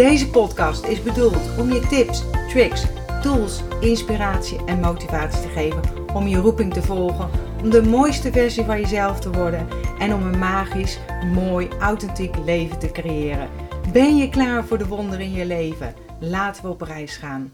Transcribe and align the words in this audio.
Deze 0.00 0.30
podcast 0.30 0.84
is 0.84 1.02
bedoeld 1.02 1.58
om 1.58 1.72
je 1.72 1.86
tips, 1.86 2.22
tricks, 2.48 2.84
tools, 3.22 3.60
inspiratie 3.80 4.64
en 4.64 4.80
motivatie 4.80 5.42
te 5.42 5.48
geven 5.48 6.08
om 6.14 6.26
je 6.26 6.36
roeping 6.36 6.72
te 6.72 6.82
volgen, 6.82 7.30
om 7.62 7.70
de 7.70 7.82
mooiste 7.82 8.32
versie 8.32 8.64
van 8.64 8.80
jezelf 8.80 9.20
te 9.20 9.30
worden 9.30 9.68
en 9.98 10.14
om 10.14 10.22
een 10.22 10.38
magisch, 10.38 10.98
mooi, 11.34 11.68
authentiek 11.68 12.36
leven 12.36 12.78
te 12.78 12.90
creëren. 12.90 13.50
Ben 13.92 14.16
je 14.16 14.28
klaar 14.28 14.64
voor 14.64 14.78
de 14.78 14.86
wonderen 14.86 15.24
in 15.24 15.32
je 15.32 15.46
leven? 15.46 15.94
Laten 16.20 16.62
we 16.62 16.68
op 16.68 16.80
reis 16.80 17.16
gaan. 17.16 17.52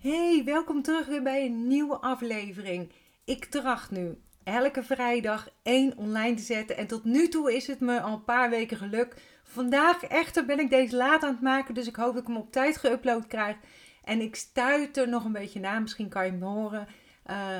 Hey, 0.00 0.42
welkom 0.44 0.82
terug 0.82 1.06
weer 1.06 1.22
bij 1.22 1.46
een 1.46 1.68
nieuwe 1.68 1.96
aflevering. 1.96 2.92
Ik 3.24 3.44
tracht 3.44 3.90
nu 3.90 4.18
elke 4.44 4.82
vrijdag 4.82 5.48
één 5.62 5.96
online 5.96 6.34
te 6.34 6.42
zetten 6.42 6.76
en 6.76 6.86
tot 6.86 7.04
nu 7.04 7.28
toe 7.28 7.54
is 7.54 7.66
het 7.66 7.80
me 7.80 8.00
al 8.00 8.12
een 8.12 8.24
paar 8.24 8.50
weken 8.50 8.76
gelukt 8.76 9.20
Vandaag 9.48 10.02
echter 10.02 10.46
ben 10.46 10.58
ik 10.58 10.70
deze 10.70 10.96
laat 10.96 11.22
aan 11.22 11.32
het 11.32 11.40
maken, 11.40 11.74
dus 11.74 11.86
ik 11.86 11.96
hoop 11.96 12.12
dat 12.12 12.22
ik 12.22 12.28
hem 12.28 12.36
op 12.36 12.52
tijd 12.52 12.78
geüpload 12.78 13.26
krijg. 13.28 13.56
En 14.04 14.20
ik 14.20 14.36
stuit 14.36 14.96
er 14.96 15.08
nog 15.08 15.24
een 15.24 15.32
beetje 15.32 15.60
na, 15.60 15.78
misschien 15.78 16.08
kan 16.08 16.24
je 16.24 16.30
hem 16.30 16.42
horen. 16.42 16.86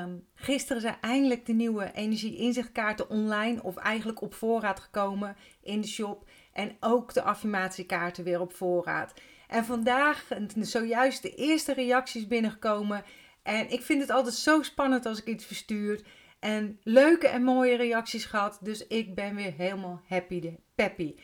Um, 0.01 0.27
gisteren 0.35 0.81
zijn 0.81 0.97
eindelijk 1.01 1.45
de 1.45 1.53
nieuwe 1.53 1.91
energie-inzichtkaarten 1.93 3.09
online 3.09 3.63
of 3.63 3.75
eigenlijk 3.75 4.21
op 4.21 4.33
voorraad 4.33 4.79
gekomen 4.79 5.35
in 5.61 5.81
de 5.81 5.87
shop. 5.87 6.29
En 6.53 6.77
ook 6.79 7.13
de 7.13 7.21
affirmatiekaarten 7.21 8.23
weer 8.23 8.41
op 8.41 8.53
voorraad. 8.53 9.13
En 9.47 9.65
vandaag 9.65 10.27
zojuist 10.59 11.21
de 11.21 11.35
eerste 11.35 11.73
reacties 11.73 12.27
binnengekomen. 12.27 13.03
En 13.43 13.69
ik 13.69 13.81
vind 13.81 14.01
het 14.01 14.09
altijd 14.09 14.35
zo 14.35 14.61
spannend 14.61 15.05
als 15.05 15.19
ik 15.19 15.27
iets 15.27 15.45
verstuur. 15.45 16.01
En 16.39 16.79
leuke 16.83 17.27
en 17.27 17.43
mooie 17.43 17.75
reacties 17.75 18.25
gehad. 18.25 18.59
Dus 18.61 18.87
ik 18.87 19.15
ben 19.15 19.35
weer 19.35 19.53
helemaal 19.57 20.01
happy, 20.07 20.39
de 20.39 20.59
peppy. 20.75 21.15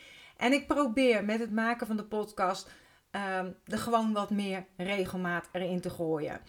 En 0.43 0.53
ik 0.53 0.67
probeer 0.67 1.25
met 1.25 1.39
het 1.39 1.51
maken 1.51 1.87
van 1.87 1.97
de 1.97 2.03
podcast 2.03 2.69
um, 3.11 3.55
er 3.65 3.77
gewoon 3.77 4.13
wat 4.13 4.29
meer 4.29 4.65
regelmaat 4.77 5.49
erin 5.51 5.81
te 5.81 5.89
gooien. 5.89 6.39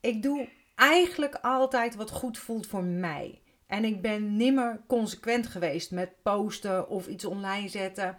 Ik 0.00 0.22
doe 0.22 0.48
eigenlijk 0.74 1.38
altijd 1.42 1.94
wat 1.94 2.10
goed 2.10 2.38
voelt 2.38 2.66
voor 2.66 2.84
mij. 2.84 3.40
En 3.66 3.84
ik 3.84 4.02
ben 4.02 4.36
nimmer 4.36 4.80
consequent 4.86 5.46
geweest 5.46 5.90
met 5.90 6.22
posten 6.22 6.88
of 6.88 7.06
iets 7.06 7.24
online 7.24 7.68
zetten. 7.68 8.16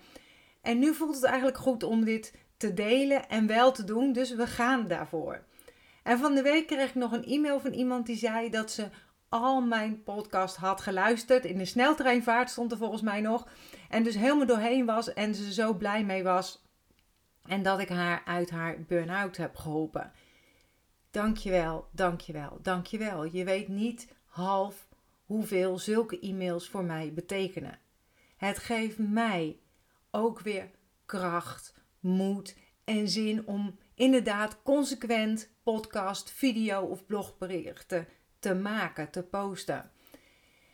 En 0.62 0.80
nu 0.80 0.94
voelt 0.94 1.16
het 1.16 1.24
eigenlijk 1.24 1.58
goed 1.58 1.84
om 1.84 2.04
dit 2.04 2.34
te 2.58 2.74
delen 2.74 3.30
en 3.30 3.48
wel 3.48 3.72
te 3.72 3.84
doen. 3.84 4.14
Dus 4.14 4.36
we 4.36 4.48
gaan 4.48 4.88
daarvoor. 4.88 5.44
En 6.04 6.20
van 6.20 6.36
de 6.36 6.42
week 6.42 6.68
kreeg 6.68 6.90
ik 6.90 6.96
nog 6.96 7.12
een 7.12 7.26
e-mail 7.26 7.60
van 7.60 7.72
iemand 7.72 8.06
die 8.06 8.18
zei 8.18 8.50
dat 8.50 8.72
ze 8.72 8.90
al 9.30 9.62
mijn 9.62 10.04
podcast 10.04 10.56
had 10.56 10.82
geluisterd. 10.82 11.46
In 11.46 11.58
de 11.58 11.66
sneltreinvaart 11.66 12.50
stond 12.50 12.72
er 12.72 12.78
volgens 12.78 13.02
mij 13.02 13.22
nog. 13.22 13.48
En 13.90 14.04
dus 14.04 14.16
helemaal 14.16 14.46
doorheen 14.46 14.86
was 14.86 15.14
en 15.14 15.36
ze 15.36 15.54
zo 15.54 15.74
blij 15.74 16.06
mee 16.06 16.24
was. 16.24 16.64
En 17.46 17.64
dat 17.64 17.80
ik 17.80 17.90
haar 17.90 18.22
uit 18.26 18.50
haar 18.50 18.82
burn-out 18.82 19.38
heb 19.38 19.56
geholpen. 19.56 20.12
Dankjewel, 21.12 21.88
dankjewel, 21.92 22.60
dankjewel. 22.62 23.24
Je 23.24 23.44
weet 23.44 23.68
niet 23.68 24.08
half 24.26 24.88
hoeveel 25.26 25.80
zulke 25.80 26.20
e-mails 26.20 26.70
voor 26.70 26.84
mij 26.84 27.14
betekenen. 27.14 27.80
Het 28.38 28.58
geeft 28.58 28.98
mij 28.98 29.60
ook 30.12 30.40
weer 30.40 30.70
kracht, 31.06 31.74
moed 32.00 32.58
en 32.84 33.10
zin 33.10 33.48
om 33.48 33.80
inderdaad 33.96 34.62
consequent 34.64 35.50
podcast, 35.64 36.32
video 36.32 36.82
of 36.82 37.06
blogberichten 37.06 38.08
te 38.40 38.56
maken, 38.56 39.10
te 39.10 39.24
posten. 39.24 39.92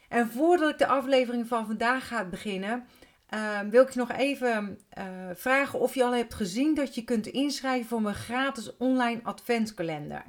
En 0.10 0.28
voordat 0.28 0.70
ik 0.70 0.78
de 0.78 0.88
aflevering 0.88 1.48
van 1.48 1.66
vandaag 1.66 2.08
ga 2.08 2.26
beginnen, 2.26 2.88
uh, 3.34 3.60
wil 3.60 3.84
ik 3.84 3.96
nog 3.96 4.12
even 4.12 4.80
uh, 4.98 5.06
vragen 5.34 5.80
of 5.80 5.96
je 5.96 6.04
al 6.04 6.16
hebt 6.16 6.34
gezien 6.34 6.74
dat 6.74 6.96
je 6.96 7.04
kunt 7.04 7.28
inschrijven 7.28 7.88
voor 7.88 8.02
mijn 8.02 8.16
gratis 8.16 8.78
online 8.78 9.20
adventskalender. 9.24 10.24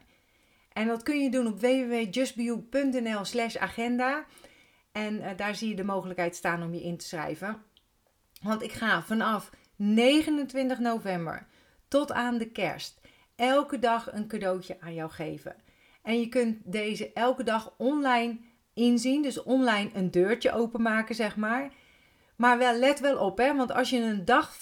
En 0.72 0.86
dat 0.86 1.02
kun 1.02 1.22
je 1.22 1.30
doen 1.30 1.46
op 1.46 1.60
www.justbeyou.nl 1.60 3.24
slash 3.24 3.56
agenda. 3.56 4.24
En 4.92 5.14
uh, 5.14 5.26
daar 5.36 5.54
zie 5.54 5.68
je 5.68 5.76
de 5.76 5.84
mogelijkheid 5.84 6.36
staan 6.36 6.62
om 6.62 6.74
je 6.74 6.82
in 6.82 6.96
te 6.96 7.06
schrijven. 7.06 7.62
Want 8.42 8.62
ik 8.62 8.72
ga 8.72 9.02
vanaf 9.02 9.50
29 9.76 10.78
november 10.78 11.46
tot 11.88 12.12
aan 12.12 12.38
de 12.38 12.50
kerst 12.50 13.00
elke 13.36 13.78
dag 13.78 14.12
een 14.12 14.28
cadeautje 14.28 14.76
aan 14.80 14.94
jou 14.94 15.10
geven. 15.10 15.56
En 16.06 16.20
je 16.20 16.28
kunt 16.28 16.58
deze 16.64 17.12
elke 17.12 17.42
dag 17.42 17.74
online 17.78 18.38
inzien. 18.74 19.22
Dus 19.22 19.42
online 19.42 19.90
een 19.94 20.10
deurtje 20.10 20.52
openmaken, 20.52 21.14
zeg 21.14 21.36
maar. 21.36 21.72
Maar 22.36 22.58
wel, 22.58 22.74
let 22.78 23.00
wel 23.00 23.18
op, 23.18 23.38
hè, 23.38 23.56
want 23.56 23.72
als 23.72 23.90
je 23.90 24.00
een 24.00 24.24
dag 24.24 24.56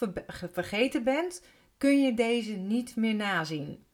vergeten 0.53 1.05
bent, 1.05 1.43
kun 1.79 2.03
je 2.03 2.15
deze 2.15 2.53
niet 2.53 2.97
meer 2.97 3.15
nazien. 3.15 3.85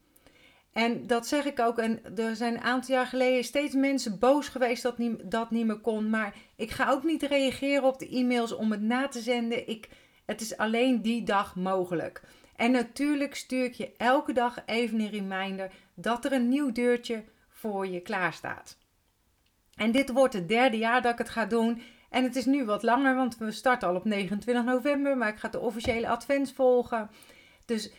En 0.72 1.06
dat 1.06 1.26
zeg 1.26 1.44
ik 1.44 1.60
ook. 1.60 1.78
En 1.78 2.16
er 2.16 2.36
zijn 2.36 2.54
een 2.54 2.60
aantal 2.60 2.94
jaar 2.94 3.06
geleden 3.06 3.44
steeds 3.44 3.74
mensen 3.74 4.18
boos 4.18 4.48
geweest 4.48 4.82
dat 4.82 4.98
niet, 4.98 5.30
dat 5.30 5.50
niet 5.50 5.66
meer 5.66 5.80
kon. 5.80 6.10
Maar 6.10 6.34
ik 6.56 6.70
ga 6.70 6.90
ook 6.90 7.04
niet 7.04 7.22
reageren 7.22 7.84
op 7.84 7.98
de 7.98 8.08
e-mails 8.08 8.52
om 8.52 8.70
het 8.70 8.82
na 8.82 9.08
te 9.08 9.20
zenden. 9.20 9.68
Ik, 9.68 9.88
het 10.26 10.40
is 10.40 10.56
alleen 10.56 11.02
die 11.02 11.22
dag 11.22 11.56
mogelijk. 11.56 12.22
En 12.56 12.70
natuurlijk 12.70 13.34
stuur 13.34 13.64
ik 13.64 13.74
je 13.74 13.92
elke 13.96 14.32
dag 14.32 14.62
even 14.66 15.00
een 15.00 15.10
reminder 15.10 15.70
dat 15.94 16.24
er 16.24 16.32
een 16.32 16.48
nieuw 16.48 16.72
deurtje 16.72 17.24
voor 17.60 17.86
je 17.86 18.00
klaar 18.00 18.32
staat. 18.32 18.78
En 19.74 19.90
dit 19.92 20.12
wordt 20.12 20.34
het 20.34 20.48
derde 20.48 20.76
jaar 20.76 21.02
dat 21.02 21.12
ik 21.12 21.18
het 21.18 21.28
ga 21.28 21.46
doen. 21.46 21.82
En 22.10 22.22
het 22.22 22.36
is 22.36 22.44
nu 22.44 22.64
wat 22.64 22.82
langer, 22.82 23.14
want 23.14 23.38
we 23.38 23.50
starten 23.50 23.88
al 23.88 23.94
op 23.94 24.04
29 24.04 24.64
november. 24.64 25.16
Maar 25.16 25.28
ik 25.28 25.38
ga 25.38 25.48
de 25.48 25.58
officiële 25.58 26.08
advents 26.08 26.52
volgen. 26.52 27.10
Dus 27.64 27.92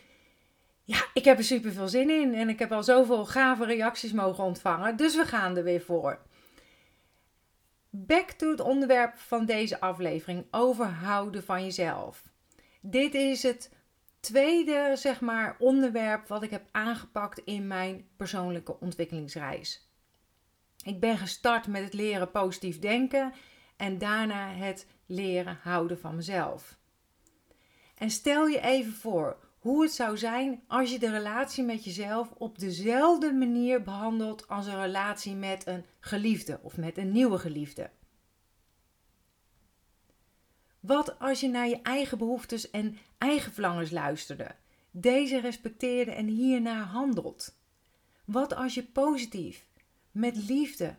ja, 0.84 1.04
ik 1.14 1.24
heb 1.24 1.38
er 1.38 1.44
super 1.44 1.72
veel 1.72 1.88
zin 1.88 2.10
in. 2.10 2.34
En 2.34 2.48
ik 2.48 2.58
heb 2.58 2.72
al 2.72 2.82
zoveel 2.82 3.24
gave 3.24 3.64
reacties 3.64 4.12
mogen 4.12 4.44
ontvangen. 4.44 4.96
Dus 4.96 5.16
we 5.16 5.24
gaan 5.24 5.56
er 5.56 5.64
weer 5.64 5.80
voor. 5.80 6.18
Back 7.90 8.30
to 8.30 8.50
het 8.50 8.60
onderwerp 8.60 9.18
van 9.18 9.46
deze 9.46 9.80
aflevering: 9.80 10.46
overhouden 10.50 11.44
van 11.44 11.64
jezelf. 11.64 12.22
Dit 12.80 13.14
is 13.14 13.42
het 13.42 13.70
tweede, 14.22 14.92
zeg 14.96 15.20
maar, 15.20 15.56
onderwerp 15.58 16.28
wat 16.28 16.42
ik 16.42 16.50
heb 16.50 16.68
aangepakt 16.70 17.38
in 17.38 17.66
mijn 17.66 18.08
persoonlijke 18.16 18.80
ontwikkelingsreis. 18.80 19.90
Ik 20.84 21.00
ben 21.00 21.18
gestart 21.18 21.66
met 21.66 21.82
het 21.82 21.92
leren 21.92 22.30
positief 22.30 22.78
denken 22.78 23.32
en 23.76 23.98
daarna 23.98 24.52
het 24.52 24.86
leren 25.06 25.58
houden 25.62 25.98
van 25.98 26.16
mezelf. 26.16 26.78
En 27.94 28.10
stel 28.10 28.46
je 28.46 28.60
even 28.60 28.92
voor 28.92 29.36
hoe 29.58 29.82
het 29.82 29.92
zou 29.92 30.18
zijn 30.18 30.62
als 30.66 30.90
je 30.90 30.98
de 30.98 31.10
relatie 31.10 31.64
met 31.64 31.84
jezelf 31.84 32.30
op 32.30 32.58
dezelfde 32.58 33.32
manier 33.32 33.82
behandelt 33.82 34.48
als 34.48 34.66
een 34.66 34.80
relatie 34.80 35.34
met 35.34 35.66
een 35.66 35.84
geliefde 36.00 36.58
of 36.62 36.76
met 36.76 36.98
een 36.98 37.12
nieuwe 37.12 37.38
geliefde. 37.38 37.90
Wat 40.82 41.18
als 41.18 41.40
je 41.40 41.48
naar 41.48 41.68
je 41.68 41.82
eigen 41.82 42.18
behoeftes 42.18 42.70
en 42.70 42.98
eigen 43.18 43.52
verlangens 43.52 43.90
luisterde, 43.90 44.54
deze 44.90 45.40
respecteerde 45.40 46.10
en 46.10 46.26
hiernaar 46.26 46.84
handelt? 46.84 47.54
Wat 48.24 48.54
als 48.54 48.74
je 48.74 48.84
positief, 48.84 49.66
met 50.10 50.36
liefde, 50.36 50.96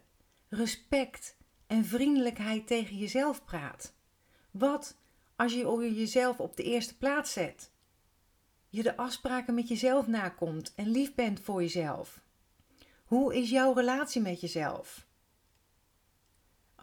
respect 0.49 1.35
en 1.67 1.85
vriendelijkheid 1.85 2.67
tegen 2.67 2.97
jezelf 2.97 3.45
praat? 3.45 3.93
Wat 4.51 4.97
als 5.35 5.53
je 5.53 5.93
jezelf 5.95 6.39
op 6.39 6.57
de 6.57 6.63
eerste 6.63 6.97
plaats 6.97 7.33
zet? 7.33 7.71
Je 8.69 8.83
de 8.83 8.97
afspraken 8.97 9.53
met 9.53 9.67
jezelf 9.67 10.07
nakomt 10.07 10.73
en 10.75 10.87
lief 10.87 11.15
bent 11.15 11.39
voor 11.39 11.61
jezelf? 11.61 12.21
Hoe 13.05 13.35
is 13.35 13.49
jouw 13.49 13.73
relatie 13.73 14.21
met 14.21 14.41
jezelf? 14.41 15.05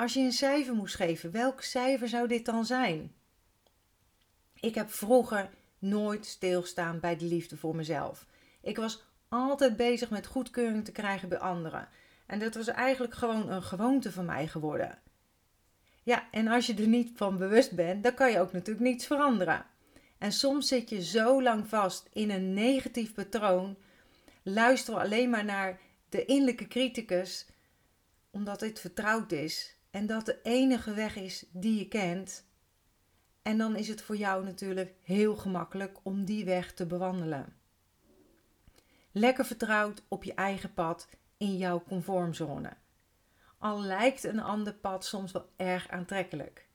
Als 0.00 0.12
je 0.12 0.20
een 0.20 0.32
cijfer 0.32 0.75
moest 0.75 0.94
geven, 0.94 1.31
welk 1.31 1.62
cijfer 1.62 2.08
zou 2.08 2.29
dit 2.29 2.44
dan 2.44 2.67
zijn? 2.67 3.14
Ik 4.55 4.75
heb 4.75 4.91
vroeger 4.91 5.50
nooit 5.79 6.26
stilstaan 6.26 7.00
bij 7.00 7.17
de 7.17 7.25
liefde 7.25 7.56
voor 7.56 7.76
mezelf. 7.76 8.26
Ik 8.62 8.76
was 8.76 9.05
altijd 9.29 9.76
bezig 9.76 10.11
met 10.11 10.26
goedkeuring 10.26 10.85
te 10.85 10.93
krijgen 10.93 11.29
bij 11.29 11.38
anderen. 11.38 11.88
En 12.26 12.38
dat 12.38 12.55
was 12.55 12.69
eigenlijk 12.69 13.14
gewoon 13.14 13.50
een 13.50 13.62
gewoonte 13.62 14.12
van 14.12 14.25
mij 14.25 14.49
geworden. 14.49 14.99
Ja, 16.02 16.31
en 16.31 16.49
als 16.49 16.67
je 16.67 16.75
er 16.75 16.87
niet 16.87 17.11
van 17.14 17.38
bewust 17.38 17.73
bent, 17.73 18.02
dan 18.02 18.14
kan 18.14 18.31
je 18.31 18.41
ook 18.41 18.52
natuurlijk 18.52 18.87
niets 18.87 19.06
veranderen. 19.06 19.67
En 20.19 20.32
soms 20.32 20.69
zit 20.69 20.88
je 20.88 21.05
zo 21.05 21.43
lang 21.43 21.69
vast 21.69 22.08
in 22.12 22.31
een 22.31 22.55
negatief 22.55 23.14
patroon, 23.14 23.76
luister 24.43 24.94
alleen 24.94 25.31
maar 25.31 25.44
naar 25.44 25.81
de 26.08 26.25
innerlijke 26.25 26.69
criticus, 26.69 27.47
omdat 28.31 28.61
dit 28.61 28.81
vertrouwd 28.81 29.32
is 29.32 29.79
en 29.91 30.07
dat 30.07 30.27
de 30.27 30.41
enige 30.43 30.95
weg 30.95 31.17
is 31.17 31.47
die 31.53 31.79
je 31.79 31.89
kent. 31.89 32.49
En 33.43 33.59
dan 33.59 33.77
is 33.77 33.89
het 33.89 34.03
voor 34.03 34.17
jou 34.17 34.45
natuurlijk 34.45 34.95
heel 35.03 35.37
gemakkelijk 35.37 35.99
om 36.03 36.25
die 36.25 36.45
weg 36.45 36.73
te 36.73 36.87
bewandelen. 36.87 37.57
Lekker 39.13 39.45
vertrouwd 39.45 40.03
op 40.09 40.25
je 40.25 40.35
eigen 40.35 40.75
pad 40.75 41.09
in 41.37 41.57
jouw 41.57 41.83
conformzone. 41.83 42.73
Al 43.59 43.81
lijkt 43.81 44.25
een 44.25 44.41
ander 44.41 44.75
pad 44.75 45.05
soms 45.05 45.33
wel 45.33 45.51
erg 45.57 45.89
aantrekkelijk. 45.89 46.69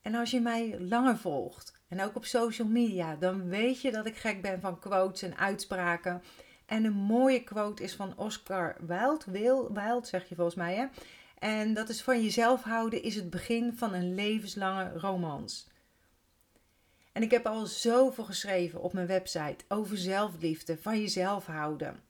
En 0.00 0.14
als 0.14 0.30
je 0.30 0.40
mij 0.40 0.80
langer 0.80 1.16
volgt 1.16 1.80
en 1.88 2.02
ook 2.02 2.16
op 2.16 2.24
social 2.24 2.68
media, 2.68 3.16
dan 3.16 3.48
weet 3.48 3.80
je 3.80 3.92
dat 3.92 4.06
ik 4.06 4.16
gek 4.16 4.42
ben 4.42 4.60
van 4.60 4.78
quotes 4.78 5.22
en 5.22 5.36
uitspraken. 5.36 6.22
En 6.66 6.84
een 6.84 6.92
mooie 6.92 7.44
quote 7.44 7.82
is 7.82 7.94
van 7.94 8.16
Oscar 8.16 8.76
Wilde, 8.80 9.30
Wilde 9.30 10.06
zeg 10.06 10.28
je 10.28 10.34
volgens 10.34 10.56
mij, 10.56 10.74
hè? 10.74 10.86
En 11.42 11.74
dat 11.74 11.88
is 11.88 12.02
van 12.02 12.22
jezelf 12.22 12.62
houden 12.62 13.02
is 13.02 13.14
het 13.14 13.30
begin 13.30 13.72
van 13.76 13.94
een 13.94 14.14
levenslange 14.14 14.98
romans. 14.98 15.68
En 17.12 17.22
ik 17.22 17.30
heb 17.30 17.46
al 17.46 17.66
zoveel 17.66 18.24
geschreven 18.24 18.82
op 18.82 18.92
mijn 18.92 19.06
website 19.06 19.64
over 19.68 19.96
zelfliefde, 19.98 20.78
van 20.78 21.00
jezelf 21.00 21.46
houden, 21.46 22.00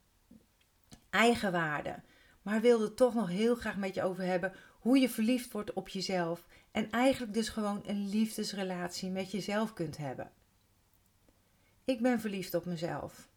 eigenwaarde. 1.11 1.94
Maar 2.43 2.61
wilde 2.61 2.94
toch 2.94 3.14
nog 3.14 3.29
heel 3.29 3.55
graag 3.55 3.76
met 3.76 3.94
je 3.94 4.02
over 4.02 4.25
hebben 4.25 4.52
hoe 4.79 4.99
je 4.99 5.08
verliefd 5.08 5.52
wordt 5.52 5.73
op 5.73 5.88
jezelf 5.88 6.46
en 6.70 6.90
eigenlijk 6.90 7.34
dus 7.34 7.49
gewoon 7.49 7.82
een 7.87 8.08
liefdesrelatie 8.08 9.11
met 9.11 9.31
jezelf 9.31 9.73
kunt 9.73 9.96
hebben. 9.96 10.31
Ik 11.84 12.00
ben 12.00 12.20
verliefd 12.20 12.55
op 12.55 12.64
mezelf 12.64 13.29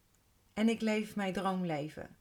en 0.53 0.69
ik 0.69 0.81
leef 0.81 1.15
mijn 1.15 1.33
droomleven. 1.33 2.15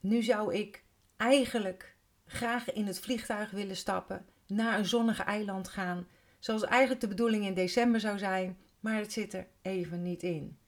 Nu 0.00 0.22
zou 0.22 0.54
ik 0.54 0.82
eigenlijk 1.16 1.91
graag 2.32 2.72
in 2.72 2.86
het 2.86 3.00
vliegtuig 3.00 3.50
willen 3.50 3.76
stappen, 3.76 4.26
naar 4.46 4.78
een 4.78 4.86
zonnige 4.86 5.22
eiland 5.22 5.68
gaan, 5.68 6.06
zoals 6.38 6.64
eigenlijk 6.64 7.00
de 7.00 7.08
bedoeling 7.08 7.44
in 7.44 7.54
december 7.54 8.00
zou 8.00 8.18
zijn, 8.18 8.58
maar 8.80 8.96
het 8.96 9.12
zit 9.12 9.34
er 9.34 9.46
even 9.62 10.02
niet 10.02 10.22
in. 10.22 10.58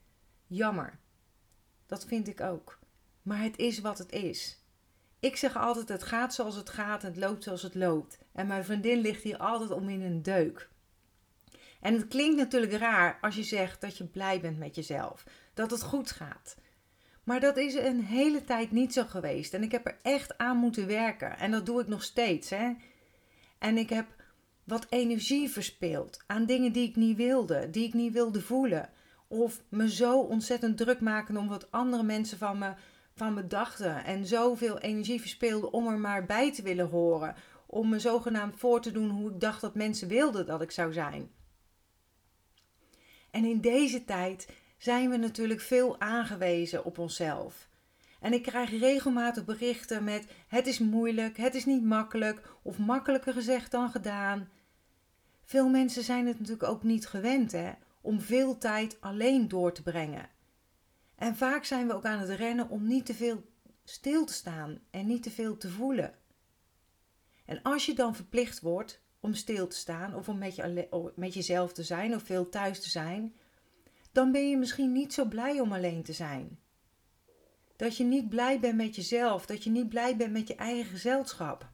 Jammer. 0.46 0.98
Dat 1.86 2.04
vind 2.04 2.28
ik 2.28 2.40
ook. 2.40 2.78
Maar 3.22 3.42
het 3.42 3.56
is 3.56 3.80
wat 3.80 3.98
het 3.98 4.12
is. 4.12 4.58
Ik 5.20 5.36
zeg 5.36 5.56
altijd: 5.56 5.88
het 5.88 6.02
gaat 6.02 6.34
zoals 6.34 6.56
het 6.56 6.70
gaat 6.70 7.02
en 7.02 7.08
het 7.08 7.16
loopt 7.16 7.42
zoals 7.42 7.62
het 7.62 7.74
loopt. 7.74 8.18
En 8.32 8.46
mijn 8.46 8.64
vriendin 8.64 8.98
ligt 8.98 9.22
hier 9.22 9.38
altijd 9.38 9.70
om 9.70 9.88
in 9.88 10.02
een 10.02 10.22
deuk. 10.22 10.68
En 11.80 11.94
het 11.94 12.08
klinkt 12.08 12.36
natuurlijk 12.36 12.72
raar 12.72 13.18
als 13.20 13.34
je 13.36 13.42
zegt 13.42 13.80
dat 13.80 13.96
je 13.96 14.04
blij 14.04 14.40
bent 14.40 14.58
met 14.58 14.74
jezelf, 14.74 15.24
dat 15.54 15.70
het 15.70 15.82
goed 15.82 16.10
gaat. 16.10 16.56
Maar 17.24 17.40
dat 17.40 17.56
is 17.56 17.74
een 17.74 18.00
hele 18.00 18.44
tijd 18.44 18.70
niet 18.70 18.92
zo 18.92 19.04
geweest. 19.04 19.54
En 19.54 19.62
ik 19.62 19.72
heb 19.72 19.86
er 19.86 19.98
echt 20.02 20.38
aan 20.38 20.56
moeten 20.56 20.86
werken. 20.86 21.38
En 21.38 21.50
dat 21.50 21.66
doe 21.66 21.80
ik 21.80 21.86
nog 21.86 22.02
steeds. 22.02 22.50
Hè? 22.50 22.72
En 23.58 23.78
ik 23.78 23.88
heb 23.88 24.06
wat 24.64 24.86
energie 24.88 25.50
verspeeld 25.50 26.24
aan 26.26 26.46
dingen 26.46 26.72
die 26.72 26.88
ik 26.88 26.96
niet 26.96 27.16
wilde, 27.16 27.70
die 27.70 27.86
ik 27.86 27.94
niet 27.94 28.12
wilde 28.12 28.40
voelen. 28.40 28.90
Of 29.28 29.62
me 29.68 29.90
zo 29.90 30.20
ontzettend 30.20 30.76
druk 30.76 31.00
maken 31.00 31.36
om 31.36 31.48
wat 31.48 31.70
andere 31.70 32.02
mensen 32.02 32.38
van 32.38 32.58
me, 32.58 32.74
van 33.14 33.34
me 33.34 33.46
dachten. 33.46 34.04
En 34.04 34.26
zoveel 34.26 34.78
energie 34.78 35.20
verspeelde 35.20 35.70
om 35.70 35.86
er 35.86 35.98
maar 35.98 36.24
bij 36.24 36.52
te 36.52 36.62
willen 36.62 36.88
horen. 36.88 37.34
Om 37.66 37.88
me 37.88 37.98
zogenaamd 37.98 38.58
voor 38.58 38.80
te 38.80 38.92
doen 38.92 39.10
hoe 39.10 39.30
ik 39.30 39.40
dacht 39.40 39.60
dat 39.60 39.74
mensen 39.74 40.08
wilden 40.08 40.46
dat 40.46 40.62
ik 40.62 40.70
zou 40.70 40.92
zijn. 40.92 41.30
En 43.30 43.44
in 43.44 43.60
deze 43.60 44.04
tijd 44.04 44.48
zijn 44.84 45.10
we 45.10 45.16
natuurlijk 45.16 45.60
veel 45.60 46.00
aangewezen 46.00 46.84
op 46.84 46.98
onszelf. 46.98 47.68
En 48.20 48.32
ik 48.32 48.42
krijg 48.42 48.70
regelmatig 48.70 49.44
berichten 49.44 50.04
met: 50.04 50.26
het 50.48 50.66
is 50.66 50.78
moeilijk, 50.78 51.36
het 51.36 51.54
is 51.54 51.64
niet 51.64 51.84
makkelijk, 51.84 52.48
of 52.62 52.78
makkelijker 52.78 53.32
gezegd 53.32 53.70
dan 53.70 53.90
gedaan. 53.90 54.48
Veel 55.44 55.68
mensen 55.68 56.02
zijn 56.02 56.26
het 56.26 56.38
natuurlijk 56.38 56.68
ook 56.68 56.82
niet 56.82 57.06
gewend 57.06 57.52
hè, 57.52 57.72
om 58.00 58.20
veel 58.20 58.58
tijd 58.58 58.96
alleen 59.00 59.48
door 59.48 59.72
te 59.72 59.82
brengen. 59.82 60.28
En 61.16 61.36
vaak 61.36 61.64
zijn 61.64 61.86
we 61.86 61.94
ook 61.94 62.04
aan 62.04 62.18
het 62.18 62.30
rennen 62.38 62.68
om 62.68 62.86
niet 62.86 63.06
te 63.06 63.14
veel 63.14 63.44
stil 63.84 64.24
te 64.24 64.32
staan 64.32 64.78
en 64.90 65.06
niet 65.06 65.22
te 65.22 65.30
veel 65.30 65.56
te 65.56 65.68
voelen. 65.68 66.14
En 67.44 67.62
als 67.62 67.86
je 67.86 67.94
dan 67.94 68.14
verplicht 68.14 68.60
wordt 68.60 69.00
om 69.20 69.34
stil 69.34 69.66
te 69.66 69.76
staan 69.76 70.14
of 70.14 70.28
om 70.28 70.38
met, 70.38 70.54
je, 70.54 71.12
met 71.16 71.34
jezelf 71.34 71.72
te 71.72 71.82
zijn 71.82 72.14
of 72.14 72.22
veel 72.22 72.48
thuis 72.48 72.80
te 72.80 72.90
zijn, 72.90 73.34
dan 74.14 74.32
ben 74.32 74.48
je 74.48 74.56
misschien 74.56 74.92
niet 74.92 75.12
zo 75.12 75.24
blij 75.24 75.60
om 75.60 75.72
alleen 75.72 76.02
te 76.02 76.12
zijn. 76.12 76.58
Dat 77.76 77.96
je 77.96 78.04
niet 78.04 78.28
blij 78.28 78.60
bent 78.60 78.76
met 78.76 78.96
jezelf, 78.96 79.46
dat 79.46 79.64
je 79.64 79.70
niet 79.70 79.88
blij 79.88 80.16
bent 80.16 80.32
met 80.32 80.48
je 80.48 80.54
eigen 80.54 80.84
gezelschap. 80.84 81.68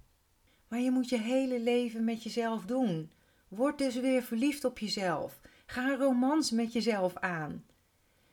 Maar 0.69 0.81
je 0.81 0.91
moet 0.91 1.09
je 1.09 1.19
hele 1.19 1.61
leven 1.61 2.05
met 2.05 2.23
jezelf 2.23 2.65
doen. 2.65 3.11
Word 3.49 3.79
dus 3.79 3.95
weer 3.95 4.23
verliefd 4.23 4.65
op 4.65 4.79
jezelf. 4.79 5.41
Ga 5.67 5.91
een 5.91 5.99
romans 5.99 6.51
met 6.51 6.73
jezelf 6.73 7.17
aan. 7.17 7.65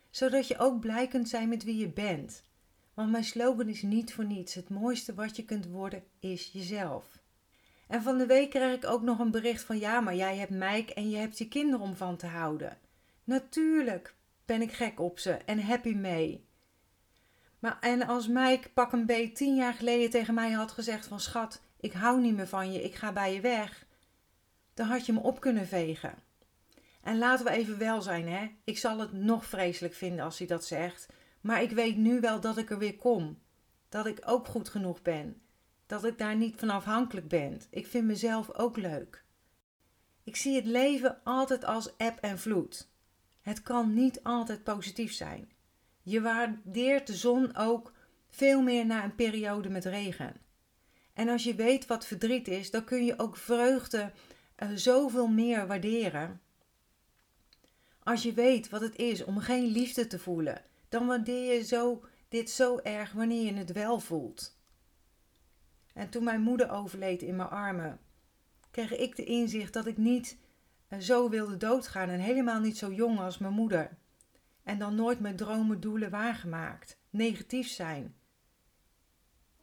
Zodat 0.10 0.48
je 0.48 0.57
ook 0.57 0.80
blij 0.80 1.07
kunt 1.07 1.30
zijn 1.30 1.50
met 1.50 1.63
wie 1.63 1.77
je 1.77 1.89
bent. 1.89 2.44
Want 2.94 3.12
mijn 3.12 3.24
slogan 3.24 3.68
is 3.68 3.81
niet 3.81 4.13
voor 4.13 4.25
niets. 4.25 4.53
Het 4.53 4.69
mooiste 4.69 5.13
wat 5.13 5.36
je 5.36 5.45
kunt 5.45 5.65
worden 5.65 6.03
is 6.19 6.50
jezelf. 6.53 7.19
En 7.88 8.01
van 8.01 8.18
de 8.18 8.25
week 8.25 8.50
kreeg 8.50 8.75
ik 8.75 8.86
ook 8.86 9.01
nog 9.01 9.19
een 9.19 9.31
bericht 9.31 9.63
van 9.63 9.80
ja, 9.80 10.00
maar 10.00 10.15
jij 10.15 10.38
hebt 10.38 10.51
Mike 10.51 10.94
en 10.94 11.10
je 11.10 11.18
hebt 11.18 11.38
je 11.38 11.48
kinderen 11.48 11.86
om 11.86 11.95
van 11.95 12.18
te 12.18 12.27
houden. 12.27 12.77
Natuurlijk 13.27 14.15
ben 14.45 14.62
ik 14.62 14.71
gek 14.71 15.00
op 15.00 15.19
ze 15.19 15.31
en 15.31 15.59
happy 15.59 15.94
mee. 15.94 16.45
Maar 17.59 17.77
en 17.79 18.07
als 18.07 18.27
Mike 18.27 18.69
pak 18.69 18.91
een 18.91 19.06
beet 19.06 19.35
tien 19.35 19.56
jaar 19.56 19.74
geleden 19.74 20.09
tegen 20.09 20.33
mij 20.33 20.51
had 20.51 20.71
gezegd 20.71 21.07
van 21.07 21.19
schat, 21.19 21.62
ik 21.79 21.94
hou 21.94 22.21
niet 22.21 22.35
meer 22.35 22.47
van 22.47 22.71
je, 22.71 22.83
ik 22.83 22.95
ga 22.95 23.12
bij 23.12 23.33
je 23.33 23.41
weg, 23.41 23.85
dan 24.74 24.88
had 24.88 25.06
je 25.06 25.13
me 25.13 25.19
op 25.19 25.39
kunnen 25.39 25.68
vegen. 25.68 26.15
En 27.01 27.18
laten 27.18 27.45
we 27.45 27.51
even 27.51 27.77
wel 27.77 28.01
zijn, 28.01 28.27
hè. 28.27 28.47
Ik 28.63 28.77
zal 28.77 29.00
het 29.00 29.13
nog 29.13 29.45
vreselijk 29.45 29.94
vinden 29.94 30.25
als 30.25 30.38
hij 30.38 30.47
dat 30.47 30.65
zegt. 30.65 31.07
Maar 31.41 31.62
ik 31.62 31.71
weet 31.71 31.97
nu 31.97 32.19
wel 32.19 32.39
dat 32.39 32.57
ik 32.57 32.69
er 32.69 32.77
weer 32.77 32.95
kom. 32.95 33.39
Dat 33.89 34.06
ik 34.06 34.21
ook 34.25 34.47
goed 34.47 34.69
genoeg 34.69 35.01
ben. 35.01 35.41
Dat 35.85 36.06
ik 36.06 36.18
daar 36.18 36.35
niet 36.35 36.59
van 36.59 36.69
afhankelijk 36.69 37.27
ben. 37.27 37.62
Ik 37.69 37.88
vind 37.88 38.06
mezelf 38.06 38.53
ook 38.53 38.77
leuk. 38.77 39.24
Ik 40.24 40.35
zie 40.35 40.56
het 40.56 40.65
leven 40.65 41.24
altijd 41.24 41.65
als 41.65 41.95
eb 41.97 42.18
en 42.21 42.39
vloed. 42.39 42.89
Het 43.48 43.62
kan 43.62 43.94
niet 43.94 44.24
altijd 44.24 44.64
positief 44.64 45.14
zijn. 45.14 45.52
Je 46.02 46.22
waardeert 46.22 47.08
de 47.08 47.16
zon 47.16 47.56
ook 47.56 47.94
veel 48.30 48.62
meer 48.62 48.86
na 48.86 49.04
een 49.04 49.16
periode 49.16 49.70
met 49.70 49.86
regen. 49.86 50.36
En 51.13 51.30
als 51.30 51.44
je 51.44 51.56
weet 51.56 51.86
wat 51.86 52.06
verdriet 52.06 52.48
is, 52.48 52.72
dan 52.72 52.84
kun 52.84 53.06
je 53.06 53.20
ook 53.20 53.38
vreugde 53.38 54.12
uh, 54.58 54.70
zoveel 54.75 55.27
meer 55.27 55.68
waarderen. 55.68 56.42
Als 58.04 58.24
je 58.24 58.34
weet 58.34 58.70
wat 58.70 58.82
het 58.82 58.96
is 58.96 59.24
om 59.24 59.38
geen 59.38 59.66
liefde 59.66 60.08
te 60.08 60.20
voelen, 60.20 60.62
dan 60.89 61.06
waardeer 61.06 61.54
je 61.54 61.63
zo, 61.63 62.04
dit 62.30 62.50
zo 62.50 62.77
erg 62.77 63.12
wanneer 63.12 63.46
je 63.46 63.54
het 63.54 63.72
wel 63.72 64.00
voelt. 64.00 64.58
En 65.94 66.10
toen 66.10 66.24
mijn 66.24 66.42
moeder 66.42 66.72
overleed 66.72 67.22
in 67.22 67.36
mijn 67.36 67.50
armen, 67.50 68.00
kreeg 68.72 68.98
ik 68.98 69.16
de 69.16 69.24
inzicht 69.24 69.74
dat 69.74 69.86
ik 69.86 69.98
niet 69.98 70.38
zo 71.00 71.29
wilde 71.29 71.58
doodgaan 71.58 72.10
en 72.10 72.20
helemaal 72.20 72.60
niet 72.60 72.77
zo 72.77 72.91
jong 72.91 73.20
als 73.20 73.38
mijn 73.38 73.53
moeder. 73.53 73.98
En 74.63 74.79
dan 74.79 74.96
nooit 74.96 75.20
mijn 75.20 75.36
dromen, 75.36 75.79
doelen 75.79 76.10
waargemaakt. 76.10 77.00
Negatief 77.10 77.67
zijn. 77.67 78.15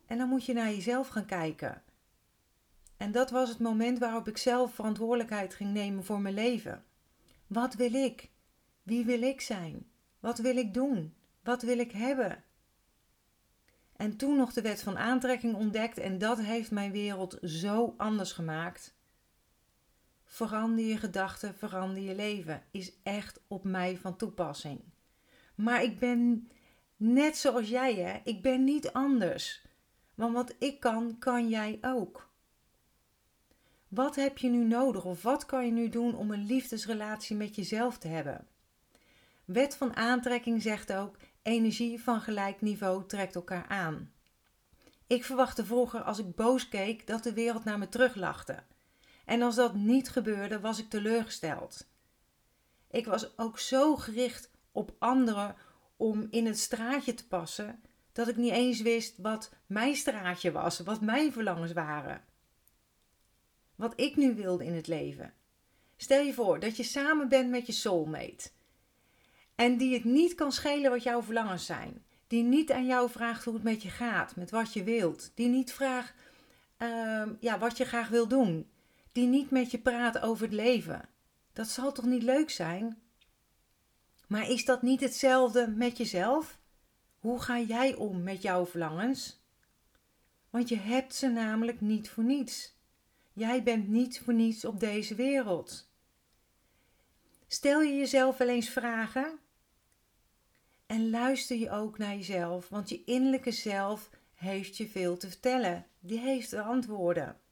En 0.06 0.18
dan 0.18 0.28
moet 0.28 0.44
je 0.44 0.52
naar 0.52 0.70
jezelf 0.70 1.08
gaan 1.08 1.26
kijken. 1.26 1.82
En 2.96 3.12
dat 3.12 3.30
was 3.30 3.48
het 3.48 3.58
moment 3.58 3.98
waarop 3.98 4.28
ik 4.28 4.38
zelf 4.38 4.74
verantwoordelijkheid 4.74 5.54
ging 5.54 5.72
nemen 5.72 6.04
voor 6.04 6.20
mijn 6.20 6.34
leven. 6.34 6.84
Wat 7.46 7.74
wil 7.74 7.94
ik? 7.94 8.30
Wie 8.82 9.04
wil 9.04 9.22
ik 9.22 9.40
zijn? 9.40 9.86
Wat 10.20 10.38
wil 10.38 10.56
ik 10.56 10.74
doen? 10.74 11.14
Wat 11.42 11.62
wil 11.62 11.78
ik 11.78 11.92
hebben? 11.92 12.44
En 13.96 14.16
toen 14.16 14.36
nog 14.36 14.52
de 14.52 14.62
wet 14.62 14.82
van 14.82 14.98
aantrekking 14.98 15.54
ontdekt 15.54 15.98
en 15.98 16.18
dat 16.18 16.40
heeft 16.40 16.70
mijn 16.70 16.92
wereld 16.92 17.38
zo 17.42 17.94
anders 17.96 18.32
gemaakt. 18.32 18.93
Verander 20.34 20.84
je 20.84 20.96
gedachten, 20.96 21.54
verander 21.54 22.02
je 22.02 22.14
leven 22.14 22.62
is 22.70 22.92
echt 23.02 23.40
op 23.48 23.64
mij 23.64 23.96
van 23.96 24.16
toepassing. 24.16 24.80
Maar 25.54 25.82
ik 25.82 25.98
ben 25.98 26.50
net 26.96 27.36
zoals 27.36 27.68
jij, 27.68 27.94
hè? 27.94 28.20
Ik 28.24 28.42
ben 28.42 28.64
niet 28.64 28.92
anders. 28.92 29.62
Want 30.14 30.34
wat 30.34 30.54
ik 30.58 30.80
kan, 30.80 31.18
kan 31.18 31.48
jij 31.48 31.78
ook. 31.80 32.28
Wat 33.88 34.16
heb 34.16 34.38
je 34.38 34.48
nu 34.48 34.64
nodig 34.64 35.04
of 35.04 35.22
wat 35.22 35.46
kan 35.46 35.64
je 35.66 35.72
nu 35.72 35.88
doen 35.88 36.14
om 36.14 36.30
een 36.30 36.46
liefdesrelatie 36.46 37.36
met 37.36 37.54
jezelf 37.54 37.98
te 37.98 38.08
hebben? 38.08 38.46
Wet 39.44 39.76
van 39.76 39.96
aantrekking 39.96 40.62
zegt 40.62 40.92
ook: 40.92 41.16
energie 41.42 42.02
van 42.02 42.20
gelijk 42.20 42.60
niveau 42.60 43.06
trekt 43.06 43.34
elkaar 43.34 43.66
aan. 43.66 44.12
Ik 45.06 45.24
verwachtte 45.24 45.64
vroeger 45.64 46.02
als 46.02 46.18
ik 46.18 46.34
boos 46.34 46.68
keek 46.68 47.06
dat 47.06 47.22
de 47.22 47.32
wereld 47.32 47.64
naar 47.64 47.78
me 47.78 47.88
teruglachte. 47.88 48.62
En 49.24 49.42
als 49.42 49.54
dat 49.54 49.74
niet 49.74 50.08
gebeurde, 50.10 50.60
was 50.60 50.78
ik 50.78 50.90
teleurgesteld. 50.90 51.86
Ik 52.90 53.06
was 53.06 53.38
ook 53.38 53.58
zo 53.58 53.96
gericht 53.96 54.50
op 54.72 54.94
anderen 54.98 55.56
om 55.96 56.26
in 56.30 56.46
het 56.46 56.58
straatje 56.58 57.14
te 57.14 57.26
passen, 57.26 57.82
dat 58.12 58.28
ik 58.28 58.36
niet 58.36 58.52
eens 58.52 58.80
wist 58.80 59.18
wat 59.18 59.50
mijn 59.66 59.94
straatje 59.94 60.52
was, 60.52 60.78
wat 60.78 61.00
mijn 61.00 61.32
verlangens 61.32 61.72
waren. 61.72 62.24
Wat 63.74 63.92
ik 64.00 64.16
nu 64.16 64.34
wilde 64.34 64.64
in 64.64 64.74
het 64.74 64.86
leven. 64.86 65.32
Stel 65.96 66.22
je 66.22 66.34
voor 66.34 66.60
dat 66.60 66.76
je 66.76 66.82
samen 66.82 67.28
bent 67.28 67.50
met 67.50 67.66
je 67.66 67.72
soulmate. 67.72 68.50
En 69.54 69.76
die 69.76 69.94
het 69.94 70.04
niet 70.04 70.34
kan 70.34 70.52
schelen 70.52 70.90
wat 70.90 71.02
jouw 71.02 71.22
verlangens 71.22 71.66
zijn. 71.66 72.04
Die 72.26 72.42
niet 72.42 72.72
aan 72.72 72.86
jou 72.86 73.10
vraagt 73.10 73.44
hoe 73.44 73.54
het 73.54 73.62
met 73.62 73.82
je 73.82 73.90
gaat, 73.90 74.36
met 74.36 74.50
wat 74.50 74.72
je 74.72 74.84
wilt. 74.84 75.32
Die 75.34 75.48
niet 75.48 75.72
vraagt 75.72 76.14
uh, 76.78 77.22
ja, 77.40 77.58
wat 77.58 77.76
je 77.76 77.84
graag 77.84 78.08
wil 78.08 78.28
doen. 78.28 78.68
Die 79.14 79.26
niet 79.26 79.50
met 79.50 79.70
je 79.70 79.78
praat 79.78 80.18
over 80.20 80.44
het 80.44 80.54
leven. 80.54 81.08
Dat 81.52 81.68
zal 81.68 81.92
toch 81.92 82.04
niet 82.04 82.22
leuk 82.22 82.50
zijn? 82.50 83.02
Maar 84.26 84.50
is 84.50 84.64
dat 84.64 84.82
niet 84.82 85.00
hetzelfde 85.00 85.68
met 85.68 85.96
jezelf? 85.96 86.58
Hoe 87.18 87.40
ga 87.40 87.60
jij 87.60 87.94
om 87.94 88.22
met 88.22 88.42
jouw 88.42 88.66
verlangens? 88.66 89.40
Want 90.50 90.68
je 90.68 90.76
hebt 90.76 91.14
ze 91.14 91.28
namelijk 91.28 91.80
niet 91.80 92.10
voor 92.10 92.24
niets. 92.24 92.76
Jij 93.32 93.62
bent 93.62 93.88
niet 93.88 94.20
voor 94.20 94.34
niets 94.34 94.64
op 94.64 94.80
deze 94.80 95.14
wereld. 95.14 95.90
Stel 97.46 97.82
je 97.82 97.96
jezelf 97.96 98.36
wel 98.36 98.48
eens 98.48 98.68
vragen? 98.68 99.38
En 100.86 101.10
luister 101.10 101.56
je 101.56 101.70
ook 101.70 101.98
naar 101.98 102.14
jezelf, 102.14 102.68
want 102.68 102.88
je 102.88 103.04
innerlijke 103.04 103.52
zelf 103.52 104.10
heeft 104.34 104.76
je 104.76 104.88
veel 104.88 105.16
te 105.16 105.28
vertellen. 105.28 105.86
Die 106.00 106.18
heeft 106.18 106.50
de 106.50 106.62
antwoorden. 106.62 107.42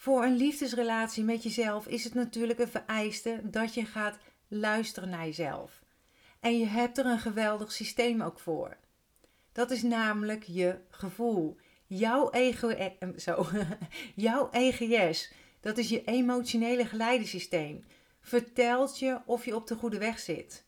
Voor 0.00 0.24
een 0.24 0.36
liefdesrelatie 0.36 1.24
met 1.24 1.42
jezelf 1.42 1.86
is 1.86 2.04
het 2.04 2.14
natuurlijk 2.14 2.58
een 2.58 2.68
vereiste 2.68 3.40
dat 3.44 3.74
je 3.74 3.84
gaat 3.84 4.18
luisteren 4.48 5.08
naar 5.08 5.24
jezelf. 5.24 5.82
En 6.40 6.58
je 6.58 6.66
hebt 6.66 6.98
er 6.98 7.06
een 7.06 7.18
geweldig 7.18 7.72
systeem 7.72 8.22
ook 8.22 8.38
voor. 8.38 8.76
Dat 9.52 9.70
is 9.70 9.82
namelijk 9.82 10.42
je 10.42 10.78
gevoel. 10.90 11.56
Jouw 11.86 12.30
ego, 12.30 12.68
eh, 12.68 13.08
zo, 13.16 13.46
jouw 14.26 14.48
EGS, 14.50 15.32
dat 15.60 15.78
is 15.78 15.88
je 15.88 16.04
emotionele 16.04 16.86
geleidesysteem, 16.86 17.84
vertelt 18.20 18.98
je 18.98 19.20
of 19.26 19.44
je 19.44 19.54
op 19.54 19.66
de 19.66 19.74
goede 19.74 19.98
weg 19.98 20.18
zit. 20.18 20.64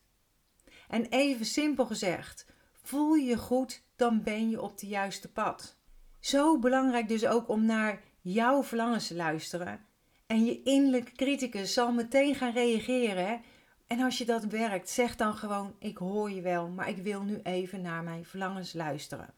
En 0.87 1.05
even 1.05 1.45
simpel 1.45 1.85
gezegd, 1.85 2.45
voel 2.81 3.13
je 3.13 3.37
goed, 3.37 3.81
dan 3.95 4.23
ben 4.23 4.49
je 4.49 4.61
op 4.61 4.77
de 4.77 4.87
juiste 4.87 5.31
pad. 5.31 5.77
Zo 6.19 6.59
belangrijk 6.59 7.07
dus 7.07 7.25
ook 7.25 7.49
om 7.49 7.65
naar 7.65 8.01
jouw 8.23 8.63
verlangens 8.63 9.07
te 9.07 9.15
luisteren. 9.15 9.85
En 10.27 10.45
je 10.45 10.61
innerlijke 10.63 11.11
criticus 11.11 11.73
zal 11.73 11.91
meteen 11.91 12.35
gaan 12.35 12.53
reageren. 12.53 13.41
En 13.87 13.99
als 13.99 14.17
je 14.17 14.25
dat 14.25 14.43
werkt, 14.43 14.89
zeg 14.89 15.15
dan 15.15 15.35
gewoon: 15.35 15.75
Ik 15.79 15.97
hoor 15.97 16.31
je 16.31 16.41
wel, 16.41 16.67
maar 16.67 16.89
ik 16.89 16.97
wil 16.97 17.21
nu 17.21 17.39
even 17.43 17.81
naar 17.81 18.03
mijn 18.03 18.25
verlangens 18.25 18.73
luisteren. 18.73 19.33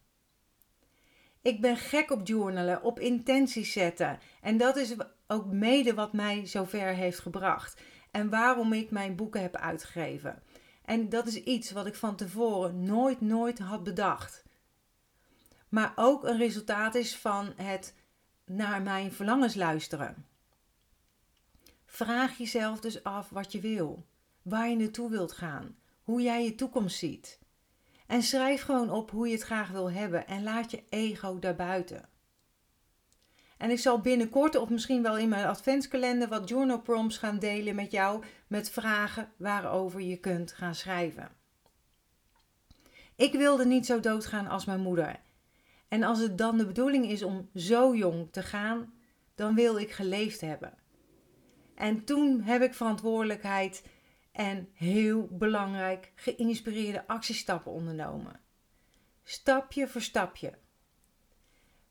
Ik 1.42 1.62
ben 1.62 1.78
gek 1.78 2.12
op 2.12 2.28
journalen, 2.28 2.84
op 2.84 3.00
intenties 3.00 3.72
zetten. 3.72 4.20
En 4.42 4.58
dat 4.58 4.76
is 4.76 4.96
ook 5.28 5.46
mede 5.46 5.94
wat 5.94 6.14
mij 6.14 6.46
zover 6.46 6.94
heeft 6.94 7.20
gebracht. 7.20 7.82
En 8.12 8.30
waarom 8.30 8.74
ik 8.74 8.92
mijn 8.92 9.16
boeken 9.16 9.42
heb 9.42 9.56
uitgegeven. 9.56 10.44
En 10.86 11.10
dat 11.10 11.28
is 11.28 11.44
iets 11.44 11.72
wat 11.72 11.86
ik 11.86 11.96
van 11.96 12.16
tevoren 12.16 12.84
nooit, 12.84 13.22
nooit 13.22 13.60
had 13.60 13.84
bedacht. 13.84 14.44
Maar 15.70 15.94
ook 15.96 16.24
een 16.24 16.38
resultaat 16.38 16.96
is 16.96 17.16
van 17.16 17.54
het 17.56 17.94
naar 18.46 18.82
mijn 18.82 19.12
verlangens 19.12 19.56
luisteren. 19.56 20.26
Vraag 21.86 22.38
jezelf 22.38 22.80
dus 22.80 23.04
af 23.04 23.30
wat 23.30 23.52
je 23.52 23.60
wil, 23.60 24.06
waar 24.42 24.70
je 24.70 24.76
naartoe 24.76 25.10
wilt 25.10 25.32
gaan, 25.32 25.76
hoe 26.04 26.22
jij 26.22 26.44
je 26.44 26.56
toekomst 26.56 26.98
ziet. 26.98 27.40
En 28.08 28.24
schrijf 28.24 28.62
gewoon 28.62 28.90
op 28.90 29.12
hoe 29.12 29.28
je 29.28 29.34
het 29.34 29.44
graag 29.44 29.70
wil 29.70 29.92
hebben 29.92 30.28
en 30.28 30.44
laat 30.44 30.72
je 30.72 30.84
ego 30.90 31.40
daarbuiten. 31.40 32.10
En 33.58 33.70
ik 33.70 33.80
zal 33.80 34.00
binnenkort 34.00 34.56
of 34.56 34.70
misschien 34.70 35.02
wel 35.02 35.18
in 35.18 35.30
mijn 35.30 35.46
adventskalender 35.46 36.28
wat 36.28 36.50
journal 36.50 36.82
prompts 36.82 37.18
gaan 37.18 37.40
delen 37.40 37.76
met 37.76 37.92
jou 37.92 38.24
met 38.48 38.70
vragen 38.70 39.32
waarover 39.38 40.02
je 40.02 40.18
kunt 40.18 40.52
gaan 40.52 40.76
schrijven. 40.76 41.30
Ik 43.16 43.34
wilde 43.34 43.66
niet 43.66 43.86
zo 43.86 44.00
doodgaan 44.00 44.48
als 44.48 44.66
mijn 44.66 44.80
moeder. 44.80 45.20
En 45.96 46.04
als 46.04 46.20
het 46.20 46.38
dan 46.38 46.58
de 46.58 46.66
bedoeling 46.66 47.10
is 47.10 47.24
om 47.24 47.50
zo 47.54 47.96
jong 47.96 48.28
te 48.32 48.44
gaan, 48.44 48.94
dan 49.36 49.56
wil 49.56 49.78
ik 49.78 49.92
geleefd 49.92 50.42
hebben. 50.42 50.74
En 51.76 52.04
toen 52.04 52.42
heb 52.42 52.62
ik 52.62 52.74
verantwoordelijkheid 52.74 53.84
en 54.32 54.70
heel 54.74 55.28
belangrijk 55.32 56.12
geïnspireerde 56.16 57.08
actiestappen 57.08 57.72
ondernomen. 57.72 58.40
Stapje 59.24 59.88
voor 59.88 60.02
stapje. 60.02 60.58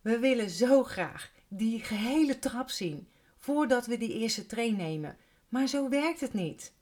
We 0.00 0.18
willen 0.18 0.50
zo 0.50 0.82
graag 0.82 1.32
die 1.48 1.80
gehele 1.80 2.38
trap 2.38 2.70
zien 2.70 3.08
voordat 3.36 3.86
we 3.86 3.96
die 3.96 4.12
eerste 4.12 4.46
train 4.46 4.76
nemen. 4.76 5.16
Maar 5.48 5.66
zo 5.66 5.88
werkt 5.88 6.20
het 6.20 6.32
niet. 6.32 6.74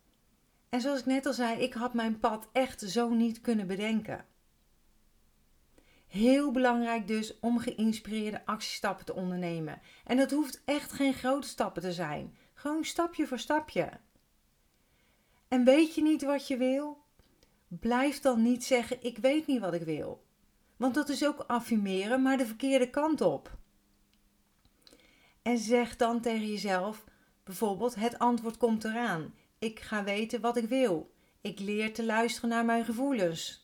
En 0.68 0.80
zoals 0.80 1.00
ik 1.00 1.06
net 1.06 1.26
al 1.26 1.32
zei, 1.32 1.60
ik 1.60 1.72
had 1.72 1.94
mijn 1.94 2.18
pad 2.18 2.48
echt 2.52 2.80
zo 2.80 3.08
niet 3.08 3.40
kunnen 3.40 3.66
bedenken. 3.66 4.24
Heel 6.12 6.50
belangrijk 6.50 7.06
dus 7.06 7.38
om 7.40 7.58
geïnspireerde 7.58 8.46
actiestappen 8.46 9.04
te 9.04 9.14
ondernemen. 9.14 9.80
En 10.04 10.16
dat 10.16 10.30
hoeft 10.30 10.62
echt 10.64 10.92
geen 10.92 11.14
grote 11.14 11.48
stappen 11.48 11.82
te 11.82 11.92
zijn. 11.92 12.36
Gewoon 12.54 12.84
stapje 12.84 13.26
voor 13.26 13.38
stapje. 13.38 13.90
En 15.48 15.64
weet 15.64 15.94
je 15.94 16.02
niet 16.02 16.22
wat 16.22 16.46
je 16.48 16.56
wil? 16.56 17.04
Blijf 17.68 18.20
dan 18.20 18.42
niet 18.42 18.64
zeggen: 18.64 19.02
Ik 19.02 19.18
weet 19.18 19.46
niet 19.46 19.60
wat 19.60 19.74
ik 19.74 19.82
wil. 19.82 20.24
Want 20.76 20.94
dat 20.94 21.08
is 21.08 21.26
ook 21.26 21.44
affirmeren, 21.46 22.22
maar 22.22 22.36
de 22.36 22.46
verkeerde 22.46 22.90
kant 22.90 23.20
op. 23.20 23.58
En 25.42 25.58
zeg 25.58 25.96
dan 25.96 26.20
tegen 26.20 26.48
jezelf 26.48 27.04
bijvoorbeeld: 27.44 27.94
Het 27.94 28.18
antwoord 28.18 28.56
komt 28.56 28.84
eraan. 28.84 29.34
Ik 29.58 29.80
ga 29.80 30.04
weten 30.04 30.40
wat 30.40 30.56
ik 30.56 30.68
wil. 30.68 31.14
Ik 31.40 31.58
leer 31.60 31.94
te 31.94 32.04
luisteren 32.04 32.50
naar 32.50 32.64
mijn 32.64 32.84
gevoelens. 32.84 33.61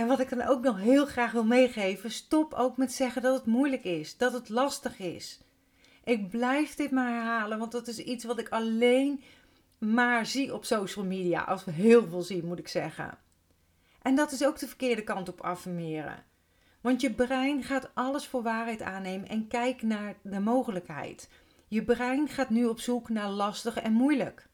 En 0.00 0.06
wat 0.06 0.20
ik 0.20 0.28
dan 0.28 0.42
ook 0.42 0.62
nog 0.62 0.78
heel 0.78 1.06
graag 1.06 1.32
wil 1.32 1.44
meegeven: 1.44 2.10
stop 2.10 2.54
ook 2.54 2.76
met 2.76 2.92
zeggen 2.92 3.22
dat 3.22 3.36
het 3.36 3.46
moeilijk 3.46 3.84
is, 3.84 4.16
dat 4.16 4.32
het 4.32 4.48
lastig 4.48 4.98
is. 4.98 5.40
Ik 6.04 6.28
blijf 6.28 6.74
dit 6.74 6.90
maar 6.90 7.12
herhalen, 7.12 7.58
want 7.58 7.72
dat 7.72 7.88
is 7.88 7.98
iets 7.98 8.24
wat 8.24 8.38
ik 8.38 8.48
alleen 8.48 9.22
maar 9.78 10.26
zie 10.26 10.54
op 10.54 10.64
social 10.64 11.04
media. 11.04 11.42
Als 11.42 11.64
we 11.64 11.70
heel 11.70 12.08
veel 12.08 12.22
zien, 12.22 12.44
moet 12.44 12.58
ik 12.58 12.68
zeggen. 12.68 13.18
En 14.02 14.14
dat 14.14 14.32
is 14.32 14.44
ook 14.44 14.58
de 14.58 14.66
verkeerde 14.66 15.04
kant 15.04 15.28
op 15.28 15.40
affirmeren. 15.40 16.24
Want 16.80 17.00
je 17.00 17.14
brein 17.14 17.62
gaat 17.62 17.90
alles 17.94 18.26
voor 18.26 18.42
waarheid 18.42 18.82
aannemen 18.82 19.28
en 19.28 19.48
kijkt 19.48 19.82
naar 19.82 20.14
de 20.22 20.40
mogelijkheid. 20.40 21.28
Je 21.68 21.84
brein 21.84 22.28
gaat 22.28 22.50
nu 22.50 22.64
op 22.66 22.80
zoek 22.80 23.08
naar 23.08 23.28
lastig 23.28 23.76
en 23.76 23.92
moeilijk. 23.92 24.48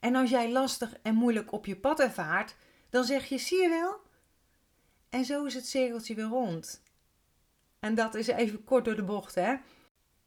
En 0.00 0.14
als 0.14 0.30
jij 0.30 0.50
lastig 0.50 0.94
en 1.02 1.14
moeilijk 1.14 1.52
op 1.52 1.66
je 1.66 1.76
pad 1.76 2.00
ervaart, 2.00 2.54
dan 2.92 3.04
zeg 3.04 3.28
je: 3.28 3.38
zie 3.38 3.62
je 3.62 3.68
wel? 3.68 4.00
En 5.08 5.24
zo 5.24 5.44
is 5.44 5.54
het 5.54 5.66
cirkeltje 5.66 6.14
weer 6.14 6.24
rond. 6.24 6.82
En 7.80 7.94
dat 7.94 8.14
is 8.14 8.26
even 8.26 8.64
kort 8.64 8.84
door 8.84 8.96
de 8.96 9.02
bocht, 9.02 9.34
hè? 9.34 9.54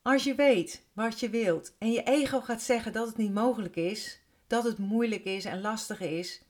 Als 0.01 0.23
je 0.23 0.35
weet 0.35 0.85
wat 0.93 1.19
je 1.19 1.29
wilt 1.29 1.75
en 1.77 1.91
je 1.91 2.03
ego 2.03 2.41
gaat 2.41 2.61
zeggen 2.61 2.93
dat 2.93 3.07
het 3.07 3.17
niet 3.17 3.33
mogelijk 3.33 3.75
is, 3.75 4.19
dat 4.47 4.63
het 4.63 4.77
moeilijk 4.77 5.23
is 5.23 5.45
en 5.45 5.61
lastig 5.61 5.99
is, 5.99 6.41